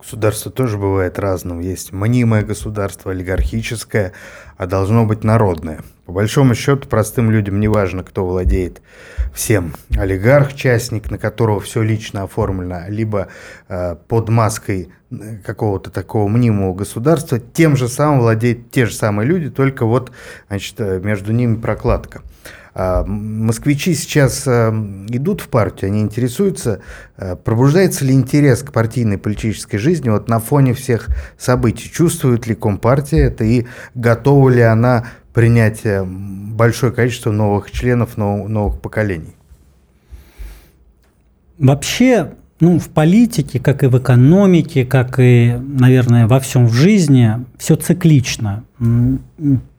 Государство 0.00 0.50
тоже 0.50 0.78
бывает 0.78 1.16
разным. 1.16 1.60
Есть 1.60 1.92
мнимое 1.92 2.42
государство, 2.42 3.12
олигархическое, 3.12 4.14
а 4.58 4.66
должно 4.66 5.06
быть 5.06 5.24
народное. 5.24 5.80
По 6.04 6.12
большому 6.12 6.54
счету, 6.54 6.88
простым 6.88 7.30
людям 7.30 7.60
не 7.60 7.68
важно, 7.68 8.02
кто 8.02 8.26
владеет 8.26 8.82
всем. 9.32 9.74
Олигарх, 9.96 10.54
частник, 10.54 11.10
на 11.10 11.18
которого 11.18 11.60
все 11.60 11.80
лично 11.82 12.24
оформлено, 12.24 12.82
либо 12.88 13.28
э, 13.68 13.94
под 14.08 14.28
маской 14.28 14.88
э, 15.10 15.36
какого-то 15.44 15.90
такого 15.90 16.26
мнимого 16.28 16.74
государства, 16.74 17.38
тем 17.38 17.76
же 17.76 17.88
самым 17.88 18.20
владеют 18.20 18.70
те 18.70 18.86
же 18.86 18.94
самые 18.94 19.28
люди, 19.28 19.48
только 19.48 19.86
вот 19.86 20.10
значит, 20.48 20.74
э, 20.78 20.98
между 20.98 21.32
ними 21.32 21.54
прокладка. 21.54 22.22
А, 22.80 23.04
москвичи 23.04 23.92
сейчас 23.92 24.44
э, 24.46 24.70
идут 25.08 25.40
в 25.40 25.48
партию, 25.48 25.90
они 25.90 26.00
интересуются, 26.00 26.80
э, 27.16 27.34
пробуждается 27.34 28.04
ли 28.04 28.14
интерес 28.14 28.62
к 28.62 28.70
партийной 28.70 29.18
политической 29.18 29.78
жизни 29.78 30.10
вот 30.10 30.28
на 30.28 30.38
фоне 30.38 30.74
всех 30.74 31.08
событий, 31.36 31.90
чувствует 31.90 32.46
ли 32.46 32.54
Компартия 32.54 33.26
это 33.26 33.42
и 33.42 33.66
готова 33.96 34.48
ли 34.50 34.60
она 34.60 35.06
принять 35.34 35.80
э, 35.82 36.04
большое 36.04 36.92
количество 36.92 37.32
новых 37.32 37.72
членов, 37.72 38.16
новых 38.16 38.80
поколений? 38.80 39.34
Вообще, 41.58 42.34
ну, 42.60 42.78
в 42.78 42.90
политике, 42.90 43.58
как 43.58 43.82
и 43.82 43.88
в 43.88 43.98
экономике, 43.98 44.86
как 44.86 45.18
и, 45.18 45.52
наверное, 45.60 46.28
во 46.28 46.38
всем 46.38 46.68
в 46.68 46.74
жизни, 46.74 47.44
все 47.58 47.74
циклично. 47.74 48.62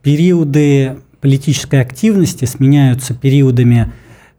Периоды 0.02 0.98
политической 1.20 1.80
активности 1.80 2.44
сменяются 2.44 3.14
периодами 3.14 3.92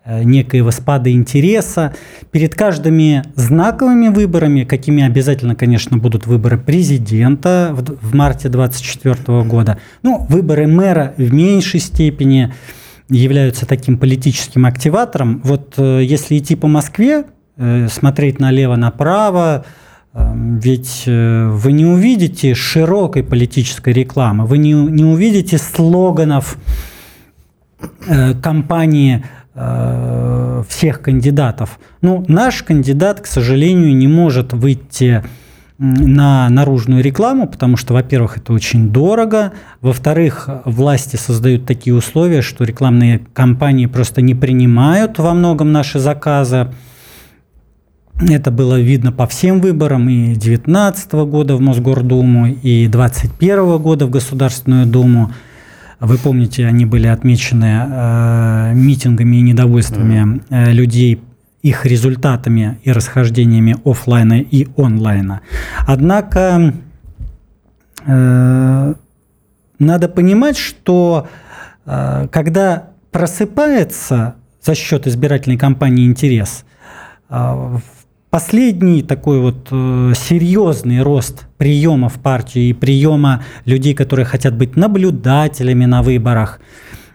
э, 0.03 0.23
некоего 0.23 0.71
спада 0.71 1.11
интереса. 1.11 1.95
Перед 2.31 2.55
каждыми 2.55 3.23
знаковыми 3.35 4.07
выборами, 4.07 4.63
какими 4.63 5.03
обязательно, 5.03 5.55
конечно, 5.55 5.97
будут 5.97 6.25
выборы 6.27 6.57
президента 6.57 7.69
в, 7.71 8.09
в 8.09 8.15
марте 8.15 8.49
2024 8.49 9.43
года, 9.43 9.77
ну, 10.03 10.25
выборы 10.29 10.67
мэра 10.67 11.13
в 11.17 11.33
меньшей 11.33 11.79
степени, 11.79 12.53
являются 13.09 13.65
таким 13.65 13.97
политическим 13.97 14.65
активатором. 14.65 15.41
Вот 15.43 15.75
э, 15.77 16.01
если 16.03 16.37
идти 16.37 16.55
по 16.55 16.67
Москве, 16.67 17.25
э, 17.57 17.87
смотреть 17.89 18.39
налево-направо, 18.39 19.65
ведь 20.13 21.03
вы 21.05 21.71
не 21.71 21.85
увидите 21.85 22.53
широкой 22.53 23.23
политической 23.23 23.93
рекламы, 23.93 24.45
вы 24.45 24.57
не, 24.57 24.73
не 24.73 25.03
увидите 25.03 25.57
слоганов 25.57 26.57
кампании 28.41 29.23
всех 30.67 31.01
кандидатов. 31.01 31.79
Ну, 32.01 32.23
наш 32.27 32.63
кандидат, 32.63 33.21
к 33.21 33.25
сожалению, 33.25 33.95
не 33.95 34.07
может 34.07 34.53
выйти 34.53 35.23
на 35.81 36.47
наружную 36.49 37.01
рекламу, 37.01 37.47
потому 37.47 37.75
что, 37.75 37.95
во-первых, 37.95 38.37
это 38.37 38.53
очень 38.53 38.91
дорого, 38.91 39.53
во-вторых, 39.81 40.47
власти 40.63 41.15
создают 41.15 41.65
такие 41.65 41.95
условия, 41.95 42.43
что 42.43 42.63
рекламные 42.63 43.19
компании 43.33 43.87
просто 43.87 44.21
не 44.21 44.35
принимают 44.35 45.17
во 45.17 45.33
многом 45.33 45.71
наши 45.71 45.97
заказы. 45.97 46.71
Это 48.29 48.51
было 48.51 48.79
видно 48.79 49.11
по 49.11 49.25
всем 49.25 49.61
выборам 49.61 50.07
и 50.07 50.35
2019 50.35 51.11
года 51.13 51.55
в 51.55 51.61
Мосгордуму, 51.61 52.47
и 52.47 52.87
2021 52.87 53.77
года 53.79 54.05
в 54.05 54.11
Государственную 54.11 54.85
Думу. 54.85 55.31
Вы 55.99 56.17
помните, 56.17 56.67
они 56.67 56.85
были 56.85 57.07
отмечены 57.07 57.87
э, 57.89 58.73
митингами 58.75 59.37
и 59.37 59.41
недовольствами 59.41 60.41
э, 60.49 60.71
людей 60.71 61.21
их 61.63 61.85
результатами 61.85 62.79
и 62.83 62.91
расхождениями 62.91 63.77
офлайна 63.85 64.39
и 64.41 64.67
онлайна. 64.77 65.41
Однако 65.87 66.73
э, 68.05 68.93
надо 69.79 70.09
понимать, 70.09 70.57
что 70.57 71.27
э, 71.85 72.27
когда 72.31 72.89
просыпается 73.11 74.35
за 74.61 74.75
счет 74.75 75.07
избирательной 75.07 75.57
кампании 75.57 76.05
интерес, 76.05 76.65
э, 77.29 77.77
последний 78.31 79.03
такой 79.03 79.39
вот 79.39 79.67
э, 79.69 80.13
серьезный 80.15 81.03
рост 81.03 81.45
приема 81.57 82.09
в 82.09 82.15
партию 82.15 82.65
и 82.65 82.73
приема 82.73 83.43
людей, 83.65 83.93
которые 83.93 84.25
хотят 84.25 84.57
быть 84.57 84.75
наблюдателями 84.75 85.85
на 85.85 86.01
выборах– 86.01 86.59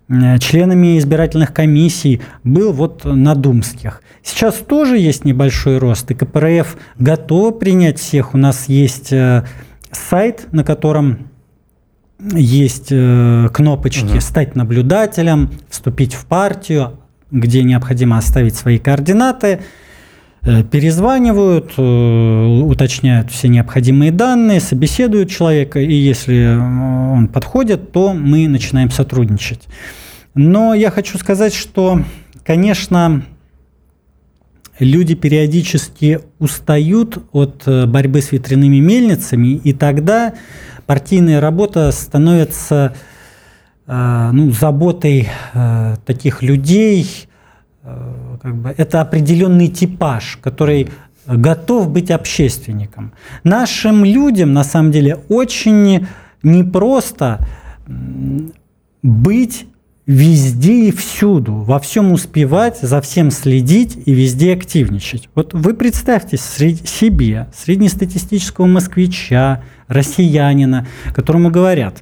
Э, 0.08 0.38
членами 0.38 0.98
избирательных 0.98 1.52
комиссий 1.52 2.20
был 2.44 2.72
вот 2.72 3.04
на 3.04 3.34
Думских. 3.34 4.02
Сейчас 4.22 4.54
тоже 4.54 4.98
есть 4.98 5.24
небольшой 5.24 5.78
рост, 5.78 6.10
и 6.10 6.14
КПРФ 6.14 6.76
готов 6.98 7.58
принять 7.58 7.98
всех. 7.98 8.34
У 8.34 8.38
нас 8.38 8.68
есть 8.68 9.12
э, 9.12 9.44
сайт, 9.90 10.46
на 10.52 10.62
котором 10.62 11.30
есть 12.20 12.88
э, 12.90 13.48
кнопочки 13.52 14.12
угу. 14.12 14.20
«Стать 14.20 14.54
наблюдателем», 14.54 15.50
«Вступить 15.68 16.14
в 16.14 16.26
партию», 16.26 17.00
где 17.32 17.64
необходимо 17.64 18.16
оставить 18.18 18.54
свои 18.54 18.78
координаты– 18.78 19.60
перезванивают, 20.70 21.76
уточняют 21.76 23.32
все 23.32 23.48
необходимые 23.48 24.12
данные, 24.12 24.60
собеседуют 24.60 25.28
человека, 25.28 25.80
и 25.80 25.92
если 25.92 26.56
он 26.56 27.28
подходит, 27.28 27.90
то 27.90 28.12
мы 28.12 28.46
начинаем 28.46 28.90
сотрудничать. 28.90 29.66
Но 30.34 30.74
я 30.74 30.90
хочу 30.90 31.18
сказать, 31.18 31.54
что, 31.54 32.02
конечно, 32.44 33.24
люди 34.78 35.14
периодически 35.14 36.20
устают 36.38 37.18
от 37.32 37.62
э, 37.66 37.86
борьбы 37.86 38.20
с 38.20 38.32
ветряными 38.32 38.78
мельницами, 38.78 39.54
и 39.56 39.72
тогда 39.72 40.34
партийная 40.86 41.40
работа 41.40 41.90
становится 41.92 42.94
э, 43.86 44.30
ну, 44.32 44.50
заботой 44.50 45.28
э, 45.54 45.96
таких 46.04 46.42
людей. 46.42 47.28
Как 48.40 48.54
бы, 48.54 48.74
это 48.76 49.00
определенный 49.00 49.68
типаж, 49.68 50.38
который 50.42 50.88
готов 51.26 51.90
быть 51.90 52.10
общественником. 52.10 53.12
Нашим 53.44 54.04
людям, 54.04 54.52
на 54.52 54.64
самом 54.64 54.92
деле, 54.92 55.18
очень 55.28 56.06
непросто 56.42 57.46
быть 59.02 59.66
везде 60.06 60.88
и 60.88 60.92
всюду, 60.92 61.54
во 61.54 61.80
всем 61.80 62.12
успевать, 62.12 62.78
за 62.80 63.00
всем 63.00 63.32
следить 63.32 63.98
и 64.06 64.14
везде 64.14 64.52
активничать. 64.54 65.28
Вот 65.34 65.52
вы 65.52 65.74
представьте 65.74 66.36
себе 66.36 67.48
среднестатистического 67.54 68.66
москвича, 68.66 69.62
россиянина, 69.88 70.86
которому 71.12 71.50
говорят, 71.50 72.00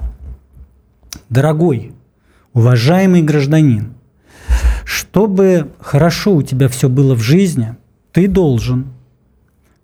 дорогой, 1.31 1.93
уважаемый 2.53 3.23
гражданин, 3.23 3.95
чтобы 4.85 5.71
хорошо 5.81 6.35
у 6.35 6.43
тебя 6.43 6.69
все 6.69 6.89
было 6.89 7.15
в 7.15 7.21
жизни, 7.21 7.77
ты 8.13 8.29
должен 8.29 8.87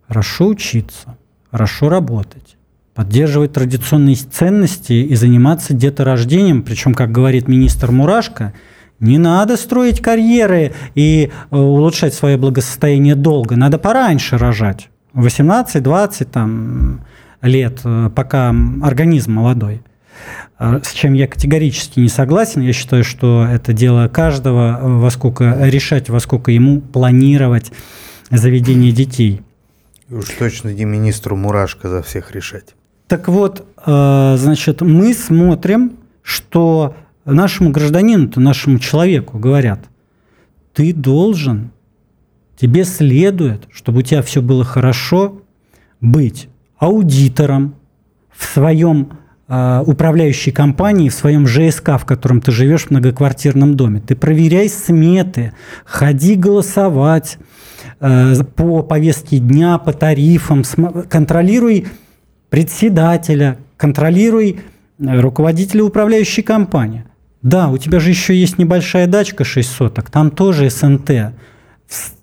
хорошо 0.07 0.49
учиться, 0.49 1.17
хорошо 1.51 1.89
работать, 1.89 2.57
поддерживать 2.95 3.53
традиционные 3.53 4.17
ценности 4.17 4.93
и 4.93 5.15
заниматься 5.15 5.75
деторождением. 5.75 6.63
Причем, 6.63 6.95
как 6.95 7.13
говорит 7.13 7.49
министр 7.49 7.91
Мурашко, 7.91 8.53
не 8.99 9.19
надо 9.19 9.57
строить 9.57 10.01
карьеры 10.01 10.73
и 10.95 11.31
э, 11.51 11.57
улучшать 11.57 12.13
свое 12.13 12.37
благосостояние 12.37 13.15
долго. 13.15 13.57
Надо 13.57 13.79
пораньше 13.79 14.37
рожать. 14.37 14.91
18-20 15.15 16.25
там, 16.27 17.01
лет, 17.41 17.81
э, 17.85 18.11
пока 18.15 18.55
организм 18.83 19.33
молодой. 19.33 19.83
А, 20.59 20.81
с 20.83 20.93
чем 20.93 21.15
я 21.15 21.27
категорически 21.27 22.01
не 22.01 22.09
согласен. 22.09 22.61
Я 22.61 22.73
считаю, 22.73 23.03
что 23.03 23.47
это 23.51 23.73
дело 23.73 24.09
каждого, 24.09 24.79
э, 24.79 24.87
во 24.87 25.11
сколько 25.11 25.57
решать, 25.69 26.11
во 26.11 26.21
сколько 26.21 26.53
ему 26.53 26.81
планировать 26.81 27.73
заведение 28.31 28.93
детей. 28.93 29.41
И 30.09 30.15
уж 30.15 30.27
точно 30.39 30.69
не 30.69 30.85
министру 30.85 31.37
Мурашко 31.37 31.89
за 31.89 32.03
всех 32.03 32.33
решать. 32.33 32.75
Так 33.07 33.29
вот, 33.29 33.67
э, 33.87 34.37
значит, 34.39 34.83
мы 34.83 35.15
смотрим, 35.15 35.93
что 36.23 36.95
нашему 37.25 37.71
гражданину, 37.71 38.31
нашему 38.37 38.79
человеку 38.79 39.39
говорят, 39.39 39.81
ты 40.75 40.93
должен, 40.93 41.71
тебе 42.57 42.85
следует, 42.85 43.67
чтобы 43.73 44.01
у 44.01 44.03
тебя 44.03 44.23
все 44.23 44.43
было 44.43 44.65
хорошо, 44.65 45.41
быть 46.01 46.49
аудитором 46.79 47.75
в 48.31 48.45
своем 48.45 49.20
управляющей 49.51 50.53
компании, 50.53 51.09
в 51.09 51.15
своем 51.15 51.47
ЖСК, 51.47 51.99
в 51.99 52.05
котором 52.05 52.41
ты 52.41 52.53
живешь 52.53 52.85
в 52.85 52.91
многоквартирном 52.91 53.77
доме. 53.77 54.01
Ты 54.01 54.15
проверяй 54.15 54.69
сметы, 54.69 55.53
ходи 55.85 56.37
голосовать 56.37 57.39
э, 57.99 58.35
по 58.55 58.83
повестке 58.83 59.39
дня, 59.39 59.79
по 59.79 59.93
тарифам, 59.93 60.63
контролируй 61.09 61.89
председателя, 62.49 63.59
контролируй 63.77 64.61
э, 64.99 65.21
руководителя 65.21 65.83
управляющей 65.83 66.45
компании. 66.45 67.05
Да, 67.43 67.71
у 67.71 67.79
тебя 67.79 68.01
же 68.01 68.11
еще 68.11 68.39
есть 68.39 68.59
небольшая 68.59 69.07
дачка 69.07 69.45
6 69.45 69.69
соток, 69.69 70.11
там 70.11 70.31
тоже 70.31 70.71
СНТ. 70.71 71.33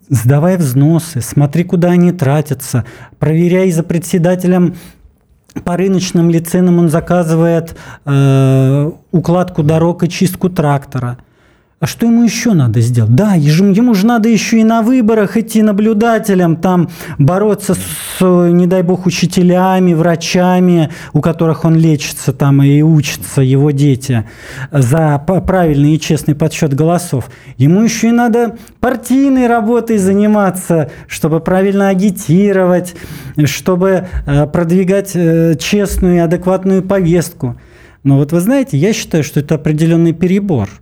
Сдавай 0.10 0.56
взносы, 0.56 1.20
смотри, 1.22 1.66
куда 1.66 1.90
они 1.90 2.14
тратятся, 2.14 2.86
проверяй 3.20 3.72
за 3.72 3.84
председателем 3.84 4.76
по 5.64 5.78
рыночным 5.78 6.30
ли 6.30 6.40
ценам 6.40 6.80
он 6.80 6.90
заказывает 6.90 7.76
э, 8.06 8.92
укладку 9.12 9.64
дорог 9.64 10.04
и 10.04 10.10
чистку 10.10 10.50
трактора. 10.50 11.18
А 11.80 11.86
что 11.86 12.08
ему 12.08 12.24
еще 12.24 12.54
надо 12.54 12.82
сделать? 12.82 13.14
Да, 13.14 13.36
ему 13.36 13.94
же 13.94 14.08
надо 14.08 14.30
еще 14.30 14.60
и 14.60 14.64
на 14.64 14.82
выборах 14.82 15.38
идти 15.38 15.62
наблюдателем, 15.62 16.56
там 16.56 16.90
бороться 17.20 17.76
с, 17.76 18.20
не 18.20 18.66
дай 18.66 18.82
бог, 18.82 19.06
учителями, 19.06 19.94
врачами, 19.94 20.90
у 21.14 21.22
которых 21.22 21.66
он 21.66 21.76
лечится 21.76 22.34
там 22.34 22.64
и 22.64 22.82
учится, 22.82 23.44
его 23.44 23.70
дети, 23.70 24.28
за 24.72 25.20
правильный 25.20 25.94
и 25.94 26.00
честный 26.00 26.34
подсчет 26.34 26.74
голосов. 26.74 27.30
Ему 27.58 27.84
еще 27.84 28.08
и 28.08 28.12
надо 28.12 28.58
партийной 28.80 29.46
работой 29.46 30.00
заниматься, 30.00 30.90
чтобы 31.06 31.42
правильно 31.42 31.90
агитировать, 31.90 32.96
чтобы 33.46 34.08
э, 34.26 34.48
продвигать 34.48 35.12
э, 35.14 35.54
честную 35.60 36.16
и 36.16 36.20
адекватную 36.20 36.82
повестку. 36.82 37.56
Но 38.04 38.18
вот 38.18 38.32
вы 38.32 38.40
знаете, 38.40 38.78
я 38.78 38.94
считаю, 38.94 39.24
что 39.24 39.42
это 39.42 39.54
определенный 39.54 40.14
перебор– 40.14 40.70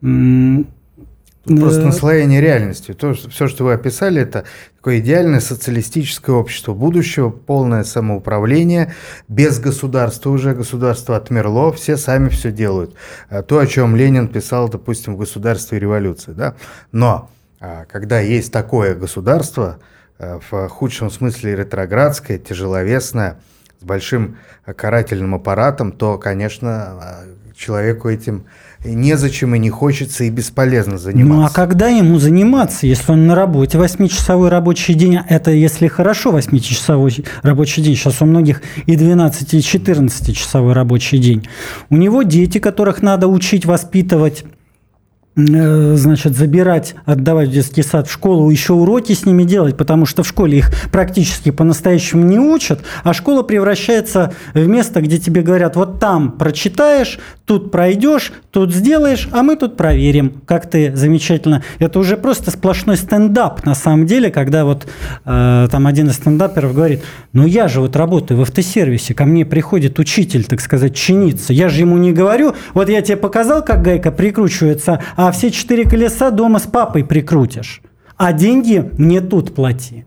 Просто 0.00 1.82
э, 1.82 1.84
наслоение 1.84 2.40
реальности. 2.40 2.92
То, 2.92 3.14
что, 3.14 3.28
все, 3.28 3.48
что 3.48 3.64
вы 3.64 3.74
описали, 3.74 4.22
это 4.22 4.44
такое 4.76 4.98
идеальное 4.98 5.40
социалистическое 5.40 6.34
общество 6.34 6.72
будущего, 6.72 7.30
полное 7.30 7.84
самоуправление, 7.84 8.94
без 9.28 9.58
государства 9.58 10.30
уже, 10.30 10.54
государство 10.54 11.16
отмерло, 11.16 11.72
все 11.72 11.96
сами 11.96 12.28
все 12.30 12.50
делают. 12.50 12.94
А 13.28 13.42
то, 13.42 13.58
о 13.58 13.66
чем 13.66 13.94
Ленин 13.94 14.28
писал, 14.28 14.68
допустим, 14.68 15.14
в 15.14 15.18
«Государстве 15.18 15.78
и 15.78 15.80
революции». 15.80 16.32
Да? 16.32 16.54
Но 16.92 17.30
а, 17.60 17.84
когда 17.84 18.20
есть 18.20 18.50
такое 18.52 18.94
государство, 18.94 19.78
а, 20.18 20.40
в 20.50 20.68
худшем 20.68 21.10
смысле 21.10 21.56
ретроградское, 21.56 22.38
тяжеловесное, 22.38 23.38
с 23.80 23.84
большим 23.84 24.38
карательным 24.64 25.34
аппаратом, 25.34 25.92
то, 25.92 26.16
конечно, 26.16 27.26
человеку 27.54 28.08
этим 28.08 28.46
незачем 28.84 29.54
и 29.54 29.58
не 29.58 29.70
хочется 29.70 30.24
и 30.24 30.30
бесполезно 30.30 30.98
заниматься. 30.98 31.34
Ну 31.34 31.44
а 31.44 31.50
когда 31.50 31.88
ему 31.88 32.18
заниматься, 32.18 32.86
если 32.86 33.12
он 33.12 33.26
на 33.26 33.34
работе? 33.34 33.78
Восьмичасовой 33.78 34.48
рабочий 34.48 34.94
день, 34.94 35.18
это 35.28 35.50
если 35.50 35.88
хорошо 35.88 36.30
восьмичасовой 36.30 37.24
рабочий 37.42 37.82
день, 37.82 37.96
сейчас 37.96 38.20
у 38.20 38.26
многих 38.26 38.62
и 38.86 38.96
12, 38.96 39.54
и 39.54 39.62
14 39.62 40.36
часовой 40.36 40.72
рабочий 40.72 41.18
день. 41.18 41.46
У 41.90 41.96
него 41.96 42.22
дети, 42.22 42.58
которых 42.58 43.02
надо 43.02 43.28
учить, 43.28 43.64
воспитывать, 43.64 44.44
значит, 45.36 46.36
забирать, 46.36 46.94
отдавать 47.04 47.48
в 47.48 47.52
детский 47.52 47.82
сад, 47.82 48.06
в 48.06 48.12
школу, 48.12 48.50
еще 48.50 48.72
уроки 48.72 49.12
с 49.12 49.26
ними 49.26 49.42
делать, 49.42 49.76
потому 49.76 50.06
что 50.06 50.22
в 50.22 50.28
школе 50.28 50.58
их 50.58 50.70
практически 50.92 51.50
по-настоящему 51.50 52.24
не 52.24 52.38
учат, 52.38 52.80
а 53.02 53.12
школа 53.12 53.42
превращается 53.42 54.32
в 54.52 54.66
место, 54.66 55.00
где 55.00 55.18
тебе 55.18 55.42
говорят, 55.42 55.74
вот 55.74 55.98
там 55.98 56.32
прочитаешь, 56.32 57.18
тут 57.46 57.72
пройдешь, 57.72 58.32
тут 58.52 58.72
сделаешь, 58.72 59.28
а 59.32 59.42
мы 59.42 59.56
тут 59.56 59.76
проверим, 59.76 60.40
как 60.46 60.70
ты 60.70 60.94
замечательно. 60.94 61.62
Это 61.80 61.98
уже 61.98 62.16
просто 62.16 62.52
сплошной 62.52 62.96
стендап, 62.96 63.66
на 63.66 63.74
самом 63.74 64.06
деле, 64.06 64.30
когда 64.30 64.64
вот 64.64 64.86
э, 65.24 65.68
там 65.70 65.86
один 65.86 66.08
из 66.08 66.14
стендаперов 66.14 66.74
говорит, 66.74 67.02
ну 67.32 67.44
я 67.44 67.66
же 67.66 67.80
вот 67.80 67.96
работаю 67.96 68.38
в 68.38 68.42
автосервисе, 68.42 69.14
ко 69.14 69.24
мне 69.24 69.44
приходит 69.44 69.98
учитель, 69.98 70.44
так 70.44 70.60
сказать, 70.60 70.94
чиниться, 70.94 71.52
я 71.52 71.68
же 71.68 71.80
ему 71.80 71.98
не 71.98 72.12
говорю, 72.12 72.54
вот 72.72 72.88
я 72.88 73.02
тебе 73.02 73.16
показал, 73.16 73.64
как 73.64 73.82
гайка 73.82 74.12
прикручивается, 74.12 75.02
а 75.16 75.23
а 75.26 75.32
все 75.32 75.50
четыре 75.50 75.88
колеса 75.88 76.30
дома 76.30 76.58
с 76.58 76.64
папой 76.64 77.02
прикрутишь. 77.02 77.80
А 78.18 78.34
деньги 78.34 78.90
мне 78.98 79.22
тут 79.22 79.54
плати. 79.54 80.04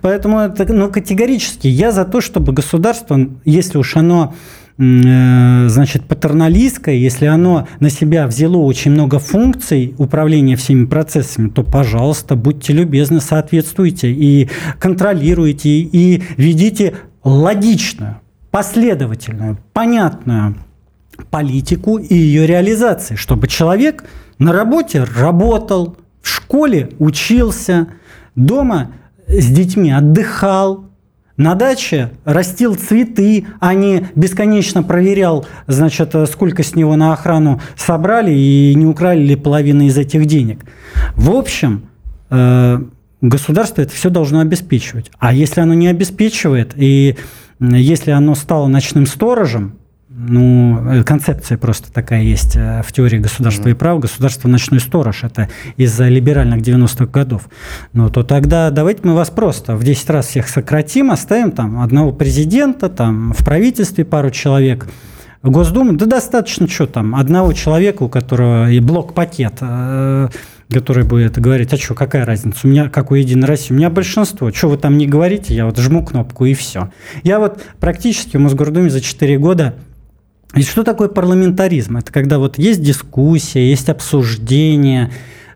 Поэтому 0.00 0.38
это, 0.38 0.72
ну, 0.72 0.90
категорически 0.90 1.68
я 1.68 1.92
за 1.92 2.06
то, 2.06 2.22
чтобы 2.22 2.54
государство, 2.54 3.18
если 3.44 3.76
уж 3.76 3.96
оно 3.96 4.34
э, 4.78 5.66
значит, 5.68 6.04
патерналистское, 6.04 6.94
если 6.94 7.26
оно 7.26 7.68
на 7.80 7.90
себя 7.90 8.26
взяло 8.26 8.56
очень 8.56 8.92
много 8.92 9.18
функций 9.18 9.94
управления 9.98 10.56
всеми 10.56 10.86
процессами, 10.86 11.50
то, 11.50 11.62
пожалуйста, 11.62 12.34
будьте 12.34 12.72
любезны, 12.72 13.20
соответствуйте 13.20 14.10
и 14.10 14.48
контролируйте, 14.78 15.68
и 15.68 16.22
ведите 16.38 16.94
логичную, 17.24 18.20
последовательную, 18.50 19.58
понятную 19.74 20.56
политику 21.30 21.98
и 21.98 22.14
ее 22.14 22.46
реализации, 22.46 23.16
чтобы 23.16 23.48
человек 23.48 24.04
на 24.38 24.52
работе 24.52 25.04
работал, 25.04 25.96
в 26.22 26.28
школе 26.28 26.90
учился, 26.98 27.88
дома 28.34 28.92
с 29.28 29.46
детьми 29.46 29.90
отдыхал, 29.90 30.86
на 31.36 31.54
даче 31.54 32.12
растил 32.24 32.74
цветы, 32.74 33.46
а 33.60 33.74
не 33.74 34.08
бесконечно 34.14 34.82
проверял, 34.82 35.46
значит, 35.66 36.14
сколько 36.30 36.62
с 36.62 36.74
него 36.74 36.96
на 36.96 37.12
охрану 37.12 37.60
собрали 37.76 38.32
и 38.32 38.74
не 38.74 38.86
украли 38.86 39.20
ли 39.20 39.36
половину 39.36 39.84
из 39.84 39.98
этих 39.98 40.26
денег. 40.26 40.64
В 41.14 41.30
общем, 41.30 41.88
э, 42.30 42.80
государство 43.20 43.82
это 43.82 43.92
все 43.92 44.08
должно 44.08 44.40
обеспечивать. 44.40 45.10
А 45.18 45.34
если 45.34 45.60
оно 45.60 45.74
не 45.74 45.88
обеспечивает, 45.88 46.72
и 46.74 47.16
если 47.60 48.10
оно 48.10 48.34
стало 48.34 48.66
ночным 48.66 49.06
сторожем, 49.06 49.78
ну, 50.18 50.80
э, 50.92 51.02
концепция 51.04 51.58
просто 51.58 51.92
такая 51.92 52.22
есть 52.22 52.56
э, 52.56 52.82
в 52.86 52.92
теории 52.92 53.18
государства 53.18 53.68
mm-hmm. 53.68 53.72
и 53.72 53.74
права. 53.74 54.00
Государство 54.00 54.48
ночной 54.48 54.80
сторож. 54.80 55.24
Это 55.24 55.48
из-за 55.76 56.08
либеральных 56.08 56.62
90-х 56.62 57.06
годов. 57.06 57.48
Ну, 57.92 58.08
то 58.08 58.22
тогда 58.22 58.70
давайте 58.70 59.00
мы 59.04 59.14
вас 59.14 59.28
просто 59.28 59.76
в 59.76 59.84
10 59.84 60.10
раз 60.10 60.28
всех 60.28 60.48
сократим, 60.48 61.10
оставим 61.10 61.52
там 61.52 61.80
одного 61.80 62.12
президента, 62.12 62.88
там 62.88 63.34
в 63.34 63.44
правительстве 63.44 64.04
пару 64.04 64.30
человек, 64.30 64.86
Госдуму. 65.42 65.92
Да 65.92 66.06
достаточно, 66.06 66.66
что 66.68 66.86
там, 66.86 67.14
одного 67.14 67.52
человека, 67.52 68.02
у 68.02 68.08
которого 68.08 68.70
и 68.70 68.80
блок-пакет, 68.80 69.58
э, 69.60 70.28
который 70.70 71.04
будет 71.04 71.38
говорить, 71.38 71.72
а 71.72 71.76
что, 71.76 71.94
какая 71.94 72.24
разница, 72.24 72.60
у 72.64 72.68
меня, 72.68 72.88
как 72.88 73.10
у 73.10 73.14
Единой 73.14 73.46
России, 73.46 73.72
у 73.72 73.76
меня 73.76 73.90
большинство, 73.90 74.50
что 74.50 74.68
вы 74.68 74.78
там 74.78 74.98
не 74.98 75.06
говорите, 75.06 75.54
я 75.54 75.66
вот 75.66 75.78
жму 75.78 76.04
кнопку 76.04 76.46
и 76.46 76.54
все. 76.54 76.90
Я 77.22 77.38
вот 77.38 77.62
практически 77.78 78.36
в 78.36 78.40
Мосгордуме 78.40 78.90
за 78.90 79.00
4 79.00 79.38
года 79.38 79.74
и 80.54 80.62
что 80.62 80.84
такое 80.84 81.08
парламентаризм? 81.08 81.98
Это 81.98 82.12
когда 82.12 82.38
вот 82.38 82.58
есть 82.58 82.82
дискуссия, 82.82 83.68
есть 83.68 83.88
обсуждение, 83.88 85.10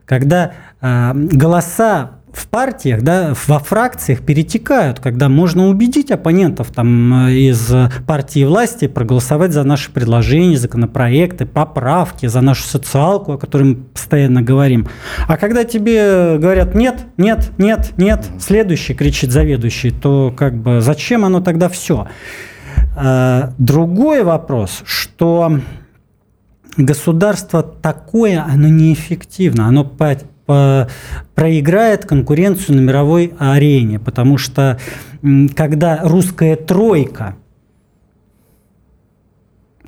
когда 0.04 0.52
э, 0.80 1.12
голоса 1.14 2.20
в 2.32 2.46
партиях, 2.46 3.02
да, 3.02 3.34
во 3.46 3.58
фракциях 3.58 4.20
перетекают, 4.20 5.00
когда 5.00 5.28
можно 5.28 5.68
убедить 5.68 6.10
оппонентов 6.10 6.70
там, 6.70 7.28
из 7.28 7.72
партии 8.06 8.44
власти 8.44 8.86
проголосовать 8.86 9.52
за 9.52 9.64
наши 9.64 9.90
предложения, 9.90 10.56
законопроекты, 10.56 11.46
поправки, 11.46 12.26
за 12.26 12.40
нашу 12.40 12.62
социалку, 12.62 13.32
о 13.32 13.38
которой 13.38 13.62
мы 13.64 13.74
постоянно 13.76 14.42
говорим. 14.42 14.86
А 15.26 15.36
когда 15.36 15.64
тебе 15.64 16.38
говорят 16.38 16.74
«нет, 16.74 17.06
нет, 17.16 17.50
нет, 17.58 17.92
нет», 17.96 18.24
следующий 18.38 18.94
кричит 18.94 19.32
заведующий, 19.32 19.90
то 19.90 20.32
как 20.36 20.56
бы 20.56 20.80
зачем 20.80 21.24
оно 21.24 21.40
тогда 21.40 21.68
все? 21.68 22.06
Э, 22.96 23.50
другой 23.58 24.24
вопрос, 24.24 24.82
что 24.84 25.60
государство 26.76 27.62
такое, 27.62 28.42
оно 28.42 28.68
неэффективно, 28.68 29.66
оно 29.66 29.84
по, 29.84 30.16
по, 30.46 30.88
проиграет 31.34 32.04
конкуренцию 32.04 32.76
на 32.76 32.80
мировой 32.80 33.34
арене, 33.38 33.98
потому 33.98 34.38
что 34.38 34.78
когда 35.54 36.00
русская 36.02 36.56
тройка 36.56 37.36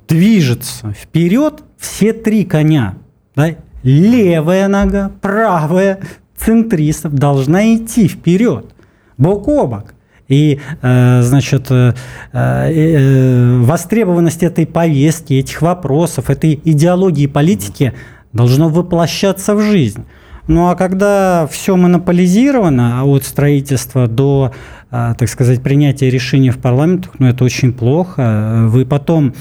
движется 0.09 0.93
вперед, 0.93 1.63
все 1.79 2.13
три 2.13 2.45
коня, 2.45 2.97
да, 3.35 3.57
левая 3.83 4.69
нога, 4.69 5.11
правая, 5.21 6.01
центристов 6.37 7.15
должна 7.15 7.75
идти 7.75 8.09
вперед, 8.09 8.75
бок 9.17 9.49
о 9.49 9.67
бок. 9.67 9.92
И, 10.33 10.61
э, 10.81 11.21
значит, 11.23 11.67
э, 11.71 11.93
э, 12.33 13.59
востребованность 13.61 14.43
этой 14.43 14.67
повестки, 14.67 15.35
этих 15.35 15.61
вопросов, 15.61 16.31
этой 16.31 16.59
идеологии 16.65 17.27
политики 17.27 17.93
должно 18.33 18.71
воплощаться 18.71 19.55
в 19.55 19.61
жизнь. 19.61 20.05
Ну 20.49 20.69
а 20.69 20.75
когда 20.75 21.47
все 21.51 21.77
монополизировано, 21.77 23.05
от 23.05 23.25
строительства 23.25 24.09
до, 24.09 24.53
так 24.91 25.29
сказать, 25.29 25.63
принятия 25.63 26.11
решений 26.11 26.51
в 26.51 26.59
парламентах, 26.59 27.13
ну 27.19 27.29
это 27.29 27.45
очень 27.45 27.73
плохо. 27.73 28.65
Вы 28.67 28.85
потом 28.85 29.35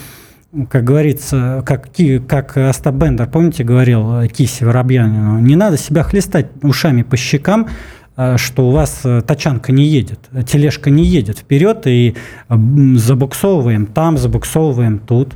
как 0.70 0.84
говорится, 0.84 1.64
как, 1.66 1.90
как 2.28 2.58
Остап 2.58 2.96
Бендер, 2.96 3.28
помните, 3.28 3.64
говорил 3.64 4.28
Кисе 4.28 4.66
Воробьянину, 4.66 5.40
не 5.40 5.56
надо 5.56 5.78
себя 5.78 6.04
хлестать 6.04 6.48
ушами 6.62 7.04
по 7.04 7.16
щекам, 7.16 7.68
что 8.38 8.68
у 8.68 8.72
вас 8.72 9.02
э, 9.04 9.22
тачанка 9.22 9.72
не 9.72 9.86
едет, 9.86 10.20
тележка 10.48 10.90
не 10.90 11.04
едет 11.04 11.40
вперед, 11.40 11.88
и 11.88 12.16
забуксовываем 12.50 13.86
там, 13.86 14.18
забуксовываем 14.18 15.00
тут. 15.00 15.34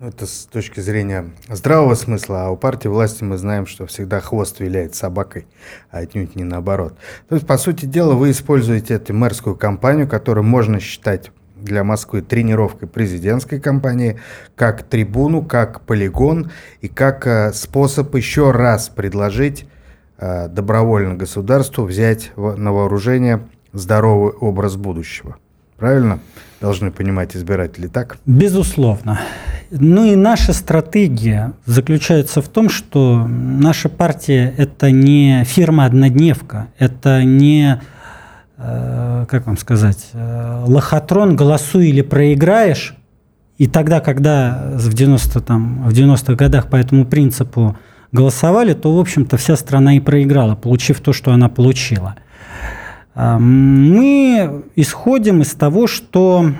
Ну, 0.00 0.06
это 0.06 0.26
с 0.26 0.46
точки 0.46 0.78
зрения 0.78 1.30
здравого 1.48 1.94
смысла, 1.94 2.46
а 2.46 2.50
у 2.50 2.56
партии 2.56 2.86
власти 2.86 3.24
мы 3.24 3.36
знаем, 3.36 3.66
что 3.66 3.84
всегда 3.86 4.20
хвост 4.20 4.60
виляет 4.60 4.94
собакой, 4.94 5.48
а 5.90 5.98
отнюдь 5.98 6.36
не 6.36 6.44
наоборот. 6.44 6.96
То 7.28 7.34
есть, 7.34 7.46
по 7.48 7.58
сути 7.58 7.84
дела, 7.84 8.14
вы 8.14 8.30
используете 8.30 8.94
эту 8.94 9.12
мэрскую 9.12 9.56
кампанию, 9.56 10.06
которую 10.06 10.44
можно 10.44 10.78
считать 10.78 11.32
для 11.56 11.82
Москвы 11.82 12.22
тренировкой 12.22 12.86
президентской 12.86 13.58
кампании, 13.58 14.20
как 14.54 14.84
трибуну, 14.84 15.42
как 15.42 15.80
полигон 15.80 16.52
и 16.80 16.86
как 16.86 17.26
э, 17.26 17.52
способ 17.52 18.14
еще 18.14 18.52
раз 18.52 18.88
предложить 18.88 19.64
Э, 19.64 19.77
добровольно 20.18 21.14
государству 21.14 21.84
взять 21.84 22.32
на 22.36 22.72
вооружение 22.72 23.46
здоровый 23.72 24.32
образ 24.32 24.76
будущего. 24.76 25.36
Правильно? 25.76 26.18
Должны 26.60 26.90
понимать 26.90 27.36
избиратели 27.36 27.86
так? 27.86 28.18
Безусловно. 28.26 29.20
Ну 29.70 30.04
и 30.04 30.16
наша 30.16 30.52
стратегия 30.52 31.52
заключается 31.66 32.42
в 32.42 32.48
том, 32.48 32.68
что 32.68 33.26
наша 33.28 33.88
партия– 33.88 34.52
это 34.56 34.90
не 34.90 35.44
фирма-однодневка, 35.44 36.66
это 36.78 37.22
не, 37.22 37.80
э, 38.56 39.26
как 39.28 39.46
вам 39.46 39.56
сказать, 39.56 40.08
э, 40.14 40.64
лохотрон 40.66 41.36
«голосуй 41.36 41.88
или 41.88 42.02
проиграешь», 42.02 42.96
и 43.58 43.68
тогда, 43.68 44.00
когда 44.00 44.70
в 44.74 44.92
90 44.94 45.40
там, 45.40 45.88
в 45.88 45.92
90-х 45.92 46.34
годах 46.34 46.68
по 46.68 46.76
этому 46.76 47.04
принципу 47.04 47.76
голосовали, 48.12 48.74
то, 48.74 48.94
в 48.96 49.00
общем-то, 49.00 49.36
вся 49.36 49.56
страна 49.56 49.96
и 49.96 50.00
проиграла, 50.00 50.54
получив 50.54 51.00
то, 51.00 51.12
что 51.12 51.32
она 51.32 51.48
получила. 51.48 52.16
Мы 53.14 54.62
исходим 54.76 55.42
из 55.42 55.52
того, 55.54 55.86
что 55.86 56.52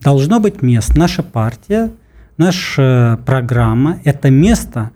должно 0.00 0.40
быть 0.40 0.62
место. 0.62 0.98
Наша 0.98 1.22
партия, 1.22 1.90
наша 2.36 3.18
программа– 3.24 3.98
это 4.04 4.30
место, 4.30 4.90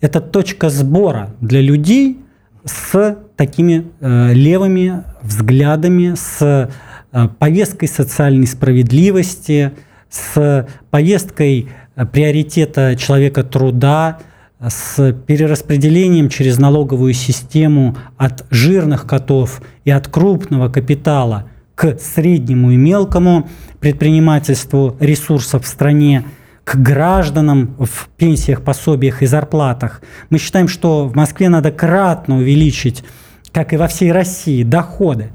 это 0.00 0.20
точка 0.20 0.70
сбора 0.70 1.34
для 1.40 1.60
людей 1.60 2.18
с 2.64 3.18
такими 3.36 3.86
э, 4.00 4.32
левыми 4.32 5.04
взглядами, 5.22 6.14
с 6.16 6.70
э, 7.12 7.28
повесткой 7.38 7.86
социальной 7.86 8.46
справедливости, 8.46 9.72
с 10.10 10.66
повесткой 10.90 11.68
приоритета 12.04 12.96
человека 12.96 13.42
труда, 13.42 14.18
с 14.60 15.12
перераспределением 15.26 16.28
через 16.28 16.58
налоговую 16.58 17.12
систему 17.12 17.96
от 18.16 18.46
жирных 18.50 19.06
котов 19.06 19.60
и 19.84 19.90
от 19.90 20.08
крупного 20.08 20.68
капитала 20.68 21.50
к 21.74 21.98
среднему 21.98 22.70
и 22.70 22.76
мелкому 22.76 23.48
предпринимательству 23.80 24.96
ресурсов 24.98 25.64
в 25.64 25.68
стране, 25.68 26.24
к 26.64 26.76
гражданам 26.76 27.76
в 27.78 28.08
пенсиях, 28.16 28.62
пособиях 28.62 29.22
и 29.22 29.26
зарплатах. 29.26 30.00
Мы 30.30 30.38
считаем, 30.38 30.68
что 30.68 31.06
в 31.06 31.14
Москве 31.14 31.48
надо 31.48 31.70
кратно 31.70 32.38
увеличить, 32.38 33.04
как 33.52 33.72
и 33.72 33.76
во 33.76 33.88
всей 33.88 34.10
России, 34.10 34.62
доходы. 34.62 35.30